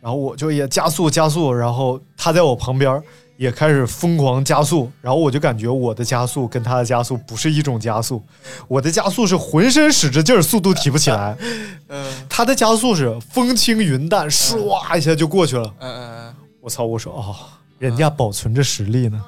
[0.00, 3.02] 然后我就也加速加速，然后他在我旁边
[3.36, 8.22] 也开始疯狂加速，然后我就感觉我的加速跟他的加速不是一种加速，
[8.66, 11.36] 我的加速是浑身使着劲儿，速度提不起来，
[11.88, 12.10] 嗯。
[12.30, 15.74] 他的加速是风轻云淡，唰一下就过去了。
[15.80, 16.84] 嗯嗯我操！
[16.84, 17.36] 我说哦，
[17.78, 19.22] 人家保存着实力呢，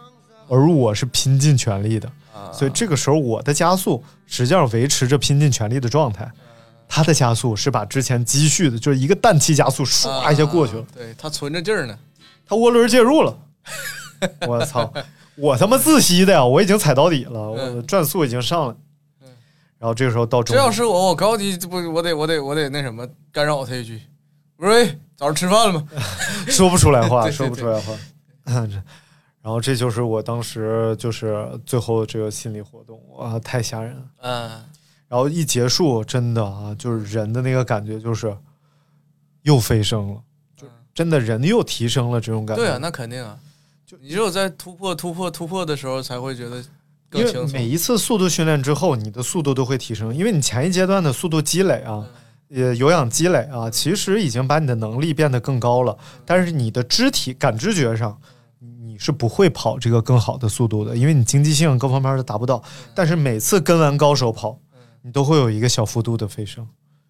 [0.48, 6.30] 而我是拼尽全力的，嗯，所以这个时候我的加速实际上维持着拼尽全力的状态，
[6.92, 11.96] 他的加速是把之前积蓄的，就是一个氮气加速，唰一下过去了，对他存着劲儿呢。
[12.44, 13.38] 他涡轮介入了，
[14.48, 14.92] 我操！
[15.36, 18.76] 我他妈自吸的呀，我已经踩到底了，我转速已经上了，
[19.78, 24.02] 然后这个时候到这要是我，我高低不，我得我得我得那什么干扰他一句。
[24.56, 25.88] 我说：“喂，早上吃饭了吗
[26.50, 27.94] 说不出来话， 对对说不出来话。
[29.42, 34.50] 然后这就是我当时就是最后这个心理活动，哇，太吓人了。？”嗯，
[35.10, 38.32] 然后一结束，真的啊，就是人的那个感觉就是
[39.42, 40.20] 又飞升了，
[40.56, 42.62] 就真的人又提升了这种感觉。
[42.62, 43.36] 对啊，那肯定啊。
[43.84, 46.64] 就你只有在突破、突破、突破的时候，才会觉得
[47.08, 47.50] 更因为轻松。
[47.52, 52.06] 每一次速度训练之后，你的速度都会提升，因为你前一阶段的速度积累啊，
[52.50, 58.16] 呃，有氧积累啊，其实已经把你的能力变得更高了，但是你的肢体感知觉上。
[58.82, 62.62] 你是不会跑这个更好的速度的，因为你经济性各方面都达不到。
[62.94, 64.58] 但是每次跟完高手跑，
[65.02, 66.66] 你都会有一个小幅度的飞升。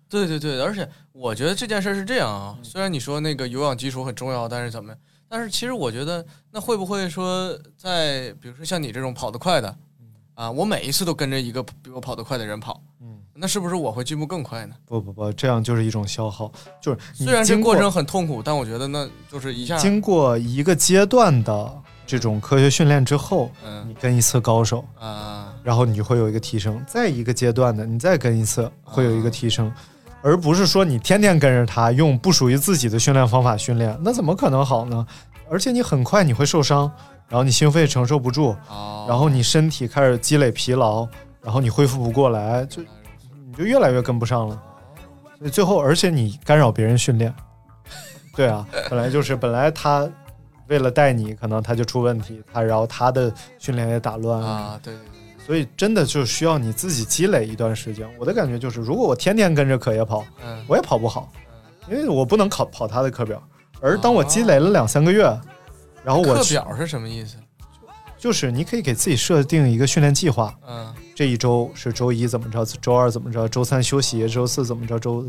[0.09, 4.99] 对对对，而且我觉得这件事是这样啊，虽然你说那个有氧基础很重要，但是怎么样？
[5.28, 9.76] 但是其实我觉得，那会不会说在比如说像你这种跑得快的
[10.34, 14.74] 啊，我每一次都跟着一个比我跑得快的人跑，嗯，那是不是我会进步更快呢？
[14.86, 16.51] 不不不，这样就是一种消耗，
[16.82, 29.72] 就是虽然这过程很痛苦，但我觉得那就是一下，经过一个阶段的这种科学训练之后，嗯你跟一次高手，啊，然后你就会有一个提升，再一个阶段的你再跟一次会有一个提升，
[30.22, 35.06] 而不是说你天天跟着他用不属于自己的训练方法训练，那怎么可能好呢？
[35.50, 36.90] 而且你很快你会受伤，
[37.28, 39.06] 然后你心肺承受不住，哦。
[39.08, 41.06] 然后你身体开始积累疲劳，
[41.42, 42.82] 然后你恢复不过来，就
[43.46, 44.62] 你就越来越跟不上了。
[45.38, 47.34] 所以最后，而且你干扰别人训练，
[48.36, 50.08] 对啊，本来就是本来他
[50.68, 55.09] 为了带你，可能他就出问题，他然后他的训练也打乱了，啊，对对对，
[55.51, 58.09] 所以真的就需要你自己积累一段时间。
[58.20, 61.28] 我的感觉就是，如果我天天跟着可爷跑，嗯，我也跑不好，
[61.90, 63.42] 因为我不能考跑他的课表。
[63.80, 65.24] 而当我积累了两三个月，
[66.05, 67.34] 然后我课表是什么意思？
[68.16, 75.26] 就是你可以给自己设定一个训练计划，嗯这一周是周一怎么着，周二怎么着，周三休息，周四怎么着，周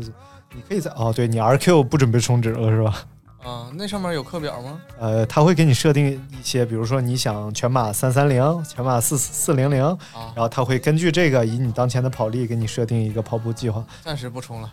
[0.54, 3.02] 你可以在哦，对你 RQ 不准备充值了是吧？
[3.42, 4.80] 啊，那上面有课表吗？
[4.98, 9.98] 呃，他会给你设定一些，比如说你想全马三三零，全马四四零零，啊
[10.34, 13.84] 然，后他会根据这个以你当前的跑力给你设定一个跑步计划。
[14.04, 14.72] 暂时不充了。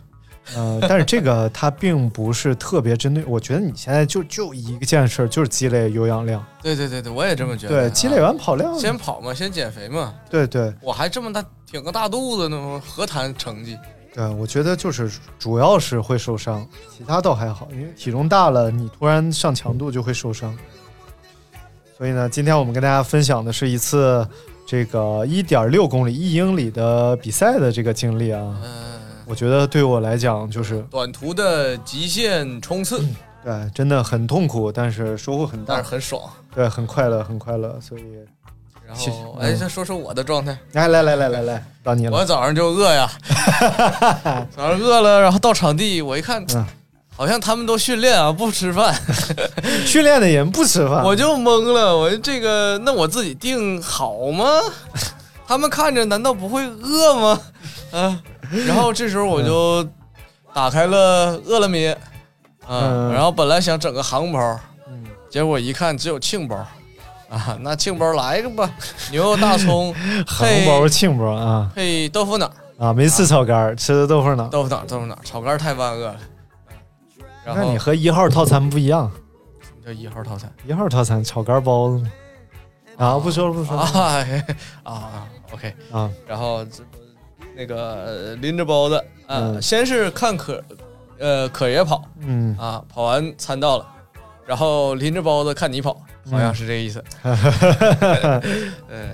[0.55, 7.81] 呃，但是这个它并不是特别针对，我觉得你现在就就一件事儿，就是积累有氧量，对对对对，我也这么觉得。
[7.81, 10.13] 对，积累啊完跑量，先跑嘛，先减肥嘛。
[10.27, 13.77] 对对我还这么大挺个大肚子呢，我何谈成绩？
[14.13, 20.57] 对，我觉得就是主要是会受伤，其他倒还好，因为体重大了，你突然上强度就会受伤。
[21.97, 24.27] 所以呢，今天我们跟大家分享的是一次
[24.65, 28.41] 这个一点六公里、一英里的比赛的这个经历啊。
[28.63, 33.05] 嗯，我觉得对我来讲，就是短途的极限冲刺，
[33.43, 36.21] 对，真的很痛苦，但是收获很大但是，很爽。
[36.55, 37.79] 对，很快乐，很快乐。
[37.79, 38.03] 所以，
[38.89, 40.57] 然后，嗯哎，再说说我的状态。
[40.73, 42.25] 来来来来来来，到你了我。
[42.25, 43.07] 早上就饿呀，
[44.55, 46.65] 早上饿了，然后到场地，我一看嗯，
[47.15, 48.95] 好像他们都训练啊，不吃饭，
[49.85, 51.95] 训练的人不吃饭，我就懵了。
[51.95, 54.45] 我这个，那我自己定好吗？
[55.47, 57.41] 他们看着难道不会饿吗？
[57.91, 58.19] 啊，
[58.65, 59.87] 然后这时候我就
[60.53, 61.77] 打开了饿了么，
[62.65, 66.65] 啊，嗯然后本来想整个航包，嗯结果一看只有庆包，
[67.29, 68.69] 啊，那庆包来一个吧，
[69.11, 69.93] 牛肉大葱
[70.25, 71.71] 荷 配包庆包啊。
[71.75, 74.47] 配豆腐脑，啊，没吃炒肝儿，吃的豆腐脑。
[74.47, 76.17] 豆腐脑豆腐脑炒肝太万恶了。
[77.45, 79.09] 然后那你和一号套餐不一样，
[79.61, 80.51] 什么叫一号套餐？
[80.67, 82.11] 一号套餐炒肝包子嘛。
[82.97, 83.75] 啊，不说了不说。
[83.75, 84.25] 了啊
[84.83, 86.83] 啊，OK，啊，然后这
[87.55, 87.75] 那个
[88.05, 89.61] 呃拎着包子啊，嗯。
[89.61, 90.61] 先是看可
[91.19, 92.03] 呃可爷跑。
[92.19, 93.87] 嗯，啊，跑完餐到了，
[94.45, 95.99] 然后拎着包子看你跑，
[96.29, 97.03] 好像是这个意思。
[98.89, 99.09] 嗯，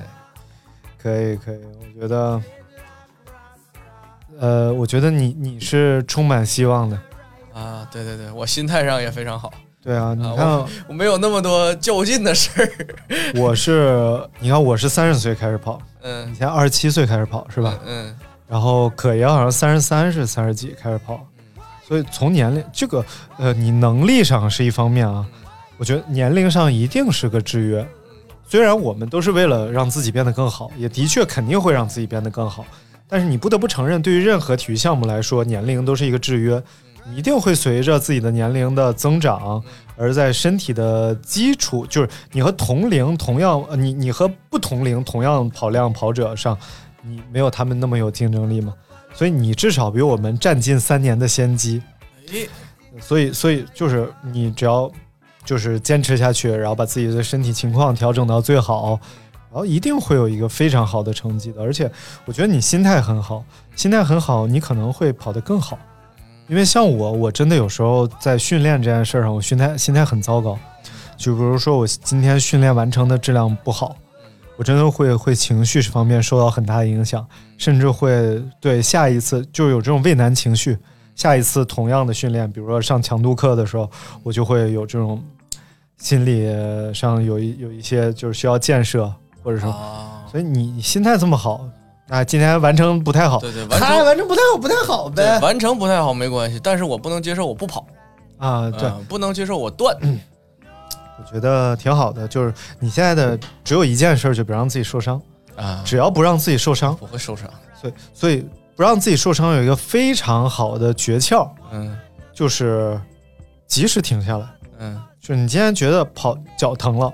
[1.02, 1.60] 可以可以，
[1.96, 2.42] 我觉得，
[4.40, 6.98] 呃，我觉得你你是充满希望的。
[7.54, 10.48] 啊，对对对，我心态上也非常好，对啊，你啊看
[10.88, 12.70] 我没有那么多较劲的事儿。
[13.40, 17.80] 我是，你看我是三十岁开始跑，嗯你，现在二十七岁开始跑是吧？
[17.86, 18.14] 嗯？
[18.48, 21.26] 然后可爷好像三十三是三十几开始跑，
[21.88, 23.04] 所以从年龄这个
[23.38, 25.26] 呃，你能力上是一方面啊，
[25.78, 27.86] 我觉得年龄上一定是个制约。
[28.48, 32.66] 虽然我们都是为了让自己变得更好，也的确肯定会让自己变得更好，
[33.08, 36.62] 但是你不得不承认，对于任何体育项目来说，年龄都是一个制约。
[37.08, 39.62] 你一定会随着自己的年龄的增长，
[39.96, 46.58] 而在身体的基础，就是你和同龄同样，呃你你和不同龄同样跑量跑者上，
[47.04, 48.74] 你没有他们那么有竞争力嘛？
[49.14, 51.82] 所以你至少比我们占尽三年的先机。
[52.34, 52.48] 哎，
[53.00, 54.92] 所以，所以就是你只要
[55.46, 59.00] 就是坚持下去，然后把自己的身体情况调整到最好，
[59.52, 61.62] 然后一定会有一个非常好的成绩的。
[61.62, 61.90] 而且，
[62.26, 65.78] 我觉得你心态很好，心态很好，你可能会跑得更好。
[66.48, 70.58] 因为像我，我真的有时候在训练这件事上，我心态心态很糟糕。
[71.18, 73.96] 就比如说我今天训练完成的质量不好，
[74.58, 77.26] 我真的会会情绪方面受到很大的影响，
[77.58, 80.78] 甚至会对下一次就有这种畏难情绪。
[81.16, 83.90] 下一次同样的训练，比如说上强度课的时候，
[84.22, 85.24] 我就会有这种
[85.98, 86.48] 心理
[86.94, 89.12] 上有一有一些就是需要建设，
[89.44, 91.68] 或者说，啊，所以你你心态这么好，
[92.08, 95.40] 那，今天完成不太好，对对，完嗨，成完成不太好，不太好呗。
[95.40, 97.86] 完成不太好没关系，但是我不能接受我不跑，
[98.38, 99.96] 啊，对，嗯不能接受我断。
[101.18, 105.22] 我觉得挺好的，就是你现在的只有一件事，就别让自己受伤，
[105.56, 107.50] 啊，只要不让自己受伤，不会受伤。
[107.80, 111.98] 所以所以不让自己受伤有一个非常好的诀窍，嗯。
[112.34, 113.00] 就是
[113.66, 114.46] 及时停下来。
[114.80, 117.12] 嗯就是你今天觉得跑脚疼了，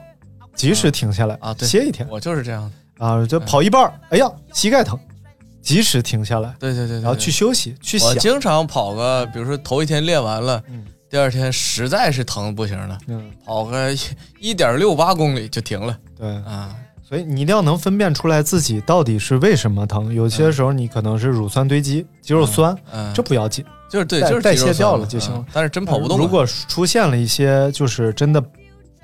[0.54, 3.06] 及时停下来啊，对，歇一天我就是这样的。
[3.06, 5.00] 啊，就跑一半儿，哎呀，膝盖疼，
[5.62, 13.96] 及时停下来，对对对对，然后去休息，去想，我经常跑个，比如说头一天练完了，嗯第二天实在是疼得不行了，嗯，跑个
[14.40, 16.76] 一点六八公里就停了对，啊。
[17.02, 20.14] 所以你一定要能分辨出来自己到底是为什么疼。
[20.14, 26.24] 有些时候你可能是乳酸堆积、肌肉酸，嗯，这不要紧，就是对，就是代谢掉了就行了嗯但是真跑不动了。
[26.24, 28.42] 如果出现了一些就是真的，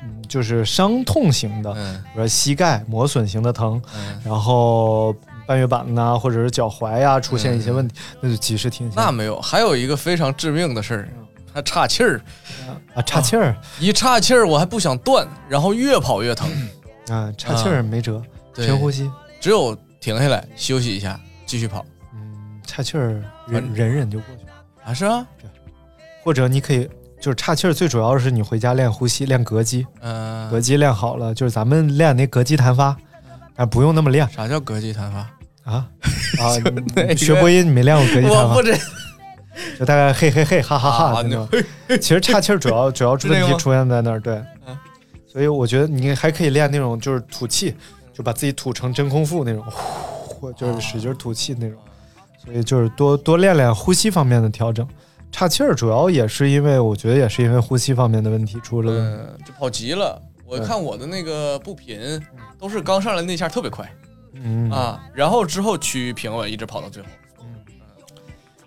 [0.02, 5.14] 嗯，就是伤痛型的，嗯比如膝盖磨损型的疼，嗯，然后
[5.46, 9.02] 半月板呐、或者是脚踝呀、出现一些问题，那就及时停下。
[9.02, 11.10] 那没有，还有一个非常致命的事儿，
[11.54, 12.22] 还岔气儿，
[12.96, 16.50] 啊，岔气儿一岔气儿我还不想断，然后越跑越疼，
[17.10, 18.22] 啊，岔气儿没辙，
[18.54, 19.12] 对深呼吸。
[19.42, 24.47] 只有停下来休息一下，继续跑嗯，岔气儿忍忍忍就过去了。
[24.88, 24.94] 啊？
[24.94, 25.28] 是啊，
[26.24, 32.96] 或者你可以就是岔气儿，最主要是你回家练呼吸、练膈肌，嗯、膈肌练好了，就是咱们练那膈肌弹发，
[33.56, 35.20] 啊，不用那么练啥叫膈肌弹发？
[35.72, 35.86] 啊
[36.40, 36.56] 啊！
[37.18, 38.78] 学播音你没练过膈肌弹发我不，知
[39.78, 41.50] 就大概嘿嘿嘿哈哈哈啊那种。
[42.00, 44.36] 其实岔气儿主要主要问题出现在那儿，对
[44.66, 44.78] 嗯。
[45.28, 47.76] 所以我觉得你还可以练那种就是吐气，
[48.14, 51.78] 就把自己吐成真空腹那种，呼，就是使劲吐气那种。
[52.48, 54.88] 所以就是多多练练呼吸方面的调整。
[55.30, 59.22] 岔气儿主要也是因为我觉得也是因为呼吸方面的问题出了问题。
[59.22, 60.20] 嗯，就跑急了。
[60.45, 62.20] 我看我的那个步频
[62.58, 63.86] 都是刚上来那下特别快
[64.32, 67.10] 嗯啊，然后之后趋于平稳，一直跑到最后。
[67.41, 67.48] 嗯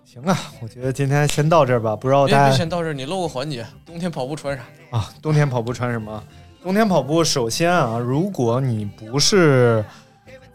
[0.04, 1.96] 行啊，我觉得今天先到这儿吧。
[1.96, 4.62] 不知道别大家别先到这儿，你漏个环节，冬天跑步穿啥？
[4.90, 6.22] 啊，冬天跑步穿什么？
[6.62, 9.82] 冬天跑步，首先啊，如果你不是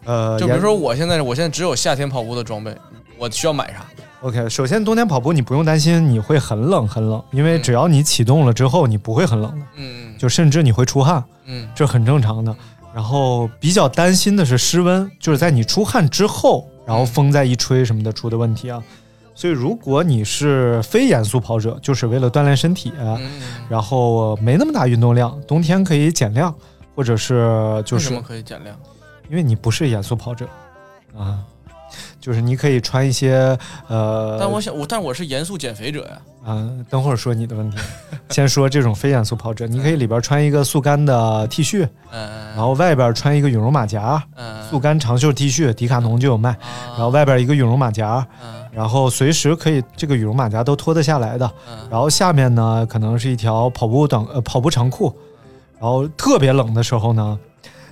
[0.04, 2.70] 呃，就比如说我现在，我现在只有夏天跑步的装备，
[3.18, 3.86] 我需要买啥
[4.20, 12.54] ？OK，首先冬天跑步你不用担心你会很冷很冷，因为嗯只要你启动了之后，你不会很冷的，嗯就甚至你会出汗，嗯这很正常的。
[12.94, 18.82] 然后比较担心的是湿温，就是在你出汗之后，然后风再一吹什么的出的问题啊。
[19.34, 23.20] 所以如果你是非严肃跑者，就是为了锻炼身体，嗯，
[23.68, 26.54] 然后没那么大运动量，冬天可以减量，
[26.94, 28.74] 或者是就是为什么可以减量？
[29.28, 30.48] 因为你不是严肃跑者
[31.14, 31.40] 啊，
[32.26, 33.56] 就是你可以穿一些
[33.86, 36.20] 呃，但我想我，但我是严肃减肥者呀。
[36.44, 37.78] 啊，等会儿说你的问题，
[38.30, 46.50] 先说这种非严肃跑者，你可以里边穿一个速干的 T 恤，嗯，然后外边穿一个羽绒马甲，嗯，速干长袖 T 恤，迪卡侬就有卖，
[46.88, 48.64] 然后外边一个羽绒马甲，嗯。
[48.72, 51.78] 然后随时可以这个羽绒马甲都脱得下来的，嗯。
[51.88, 55.16] 然后下面呢可能是一条跑步短呃跑步长裤，
[55.78, 57.38] 然后特别冷的时候呢，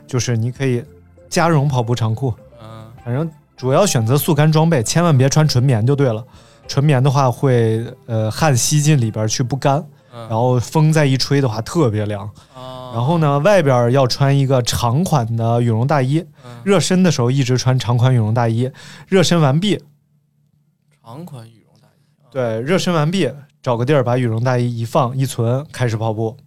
[0.08, 0.84] 就是你可以
[1.28, 2.84] 加绒跑步长裤，嗯。
[3.04, 6.24] 反正主要选择速干装备，千万别穿纯棉就对了。
[6.66, 12.28] 纯棉的话会呃汗吸进里边去不干，嗯，然后风再一吹的话特别凉。
[12.54, 18.70] 啊然后呢，外边要穿一个长款的羽绒大衣，嗯热身的时候一直穿长款羽绒大衣。
[19.08, 19.82] 热身完毕，
[21.02, 22.24] 长款羽绒大衣。
[22.24, 23.28] 啊，对，热身完毕，
[23.60, 26.36] 找个地儿把羽绒大衣一放一存，开始跑步。
[26.38, 26.44] 嗯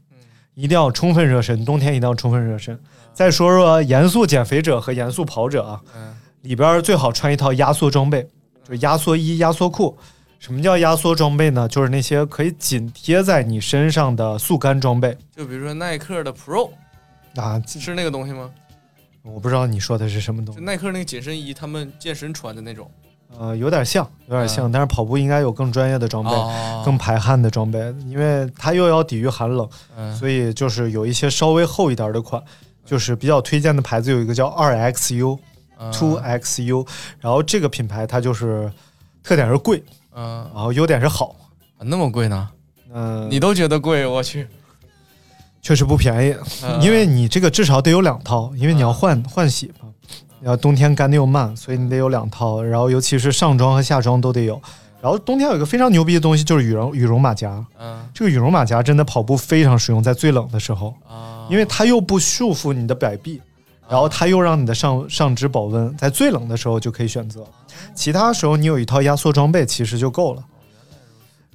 [0.55, 2.79] 一定要充分热身，冬天一定要充分热身。
[3.13, 6.15] 再说说严肃减肥者和严肃跑者啊，嗯
[6.47, 8.25] 里边最好穿一套压缩装备，
[8.67, 9.95] 就压缩衣、压缩裤，
[10.39, 11.67] 什么叫压缩装备呢？
[11.67, 16.69] 就是那些可以紧贴在你身上的速干装备就比如说耐克的 Pro
[17.35, 17.61] 啊。
[17.67, 18.49] 是那个东西吗？
[19.23, 22.89] 我不知道你说的是什么东西，耐克那个紧身衣，他们健身穿的那种。
[23.37, 27.77] 呃，有点像，有点像，但是跑步应该有更专业的装备，哦更排汗的装备，
[28.07, 29.67] 因为它又要抵御寒冷，
[29.97, 32.41] 嗯所以就是有一些稍微厚一点的款，
[32.85, 35.39] 就是比较推荐的牌子有一个叫二 XU、嗯
[35.91, 36.87] Two XU，
[37.19, 38.71] 然后这个品牌它就是
[39.23, 39.83] 特点是贵，
[40.15, 41.35] 嗯，然后优点是好，
[41.79, 42.49] 那么贵呢？
[42.93, 44.47] 嗯、你都觉得贵，我去。
[45.61, 46.81] 确实不便宜，嗯。
[46.81, 49.89] 因为你这个至少得有两套，因为你要换换洗嘛，
[50.39, 54.61] 然后冬天干的又慢，所以你得有两套，然后尤其是上装和下装都得有。
[55.01, 57.63] 然后冬天有一个非常牛逼的东西，就是羽绒羽绒马甲。
[57.77, 58.07] 嗯。
[58.13, 63.41] 这个羽绒马甲真的跑步非常实用，在最冷的时候，啊，因为它又不束缚你的摆臂，
[63.89, 67.45] 然后它又让你的上上肢保温，在最冷的时候就可以选择。
[67.93, 70.43] 其他时候你有一套压缩装备其实就够了。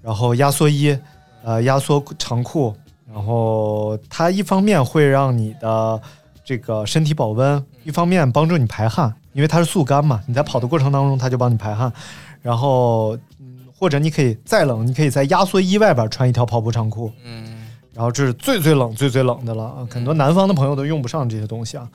[0.01, 0.99] 然后压缩衣，
[1.45, 2.75] 呃，压缩长裤，
[3.13, 6.01] 然后它一方面会让你的
[6.45, 11.93] 这个身体保温，一方面帮助你排汗，因为它是速干嘛，你在跑的过程当中它就帮你排汗。
[12.41, 17.63] 然后，嗯，或者你可以再冷，你可以在压缩衣外边穿一条跑步长裤，嗯
[17.95, 19.87] 然后这是最最冷、最最冷的了啊！
[19.91, 21.87] 很多南方的朋友都用不上这些东西啊。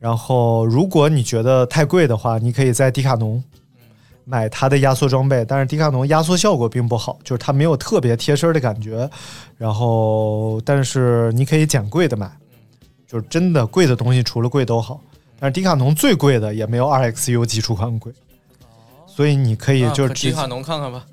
[0.00, 3.42] 然后，如果你觉得太贵的话，你可以在迪卡侬
[4.24, 9.10] 买它的压缩装备，但是迪卡侬压缩效果并不好，就是它没有特别贴身的感觉。
[9.56, 12.30] 然后，但是你可以捡贵的买，
[13.06, 15.00] 就是真的贵的东西除了贵都好。
[15.40, 18.12] 但是迪卡侬最贵的也没有 RXU 基础款贵，
[19.06, 21.04] 所以你可以就是迪卡侬看看吧。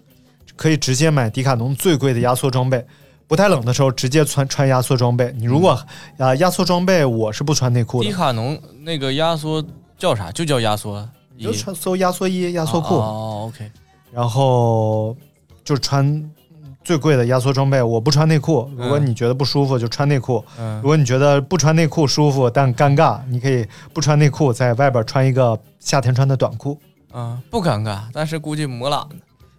[0.56, 2.86] 可以直接买迪卡侬最贵的压缩装备。
[3.28, 5.34] 不太冷的时候，直接穿穿压缩装备。
[5.38, 5.78] 你如果
[6.18, 9.64] 啊、压缩装备，我是不穿内裤的迪，卡侬那个压缩
[9.98, 10.32] 叫啥？
[10.32, 11.08] 就叫压缩。
[11.38, 13.70] 你就穿搜压缩衣、压缩裤，哦，OK。
[14.12, 15.16] 然后
[15.66, 16.32] 就穿
[16.82, 17.82] 最贵的压缩装备。
[17.82, 20.42] 我不穿内裤，如果你觉得不舒服，就穿内裤。
[20.58, 26.80] 嗯如果你觉得不穿内裤舒服但尴尬，你可以不穿内裤，在外边穿一个夏天穿的短裤。
[27.12, 29.16] 啊，不尴尬，但是估计磨懒呢。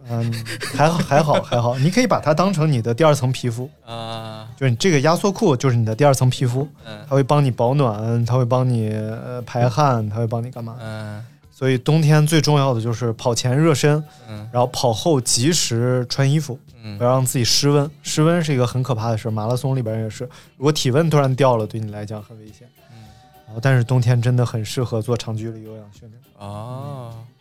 [0.08, 0.32] 嗯，
[0.76, 1.78] 还好，还好，还好。
[1.78, 6.68] 你可以把它当成你的第二层皮肤，啊，就是你这个压缩裤就是你的第二层皮肤。
[6.84, 10.76] 嗯它会帮你保暖，它会帮你呃排汗，它会帮你干嘛？
[10.80, 17.90] 嗯所以冬天最重要的就是跑前热身，嗯然后跑后及时穿衣服，嗯不要让自己失温。
[18.02, 20.24] 失温是一个很可怕的事，马拉松里边也是，
[20.56, 22.68] 如果体温突然掉了，对你来讲很危险。
[22.92, 22.98] 嗯
[23.46, 27.35] 然后，但是冬天真的很适合做长距离有氧训练，哦，好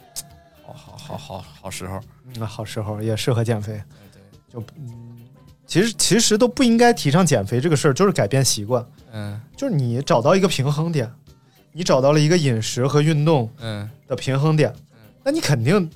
[1.08, 2.00] 好好好好时候。
[2.26, 3.74] 嗯，好时候也适合减肥。
[3.74, 5.18] 对对，就嗯，
[5.66, 11.12] 其实其实都不应该提倡减肥这个事儿，就是改变习惯，嗯就是你找到一个平衡点，
[11.72, 14.74] 你找到了一个饮食和运动嗯的平衡点，
[15.24, 15.90] 那你肯定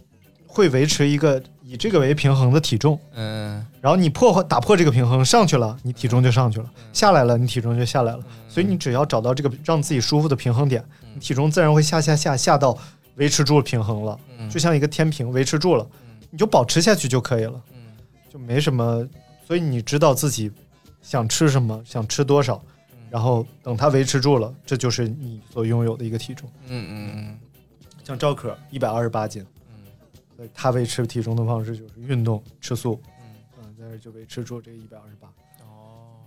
[0.45, 2.99] 会维持一个以这个为平衡的体重。
[3.15, 8.21] 嗯然后你破坏打破这个平衡上去了，你体重就上去了；下来了，你体重就下来了。
[8.49, 10.83] 所以你只要找到这个让自己舒服的平衡点，
[11.13, 12.77] 你体重自然会下下下下到
[13.19, 14.49] 维持住平衡了，嗯。
[14.49, 15.87] 就像一个天平维持住了，
[16.31, 17.95] 你就保持下去就可以了，嗯。
[18.27, 19.07] 就没什么。
[19.45, 20.51] 所以你知道自己
[21.01, 22.63] 想吃什么，想吃多少，
[23.09, 26.49] 然后等它维持住了，这就是你所拥有的一个体重。
[26.67, 27.39] 嗯嗯
[28.03, 29.45] 像赵可一百二十八斤，
[30.35, 32.99] 所以他维持体重的方式就是运动、吃素，
[33.59, 35.27] 嗯，在这就维持住这个一百二十八。
[35.61, 36.25] 哦，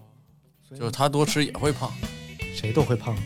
[0.70, 1.90] 就是他多吃也会胖。
[2.54, 3.16] 谁都会胖，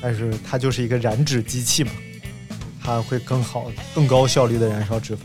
[0.00, 1.90] 但是他就是一个燃脂机器嘛，
[2.84, 5.20] 它会更好、更高效率的燃烧脂肪。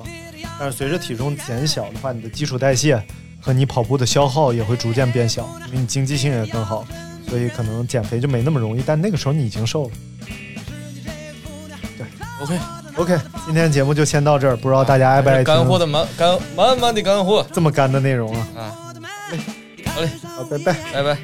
[0.58, 3.02] 但是随着体重减小的话，你的基础代谢
[3.42, 6.86] 和你跑步的消耗也会逐渐变小，因为你经济性也更好，
[7.28, 8.84] 所以可能减肥就没那么容易。
[8.86, 9.92] 但那个时候你已经瘦了。
[11.98, 12.08] 对
[12.42, 18.48] OK，OK，今天节目就先到这儿，不知道大家爱不爱听干货的满干满满的干货这么干的内容啊？
[18.58, 18.76] 啊！
[19.94, 20.74] 好嘞，好，拜拜。
[20.94, 21.18] 拜拜。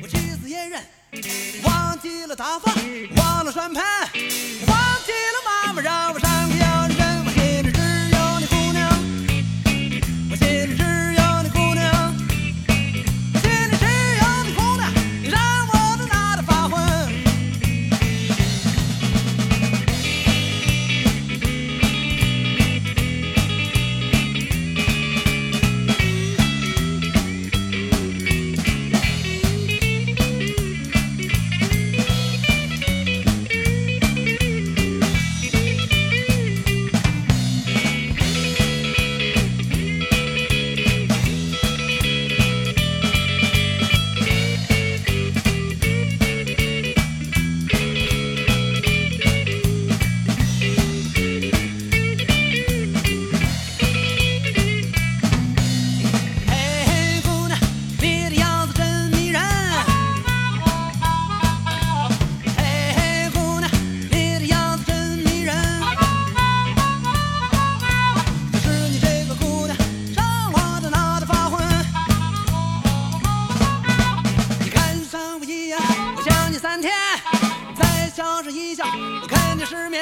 [78.16, 78.86] 相视一笑
[79.22, 80.02] 我肯定失眠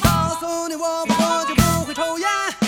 [0.00, 2.63] 告诉你我不喝酒不会抽烟。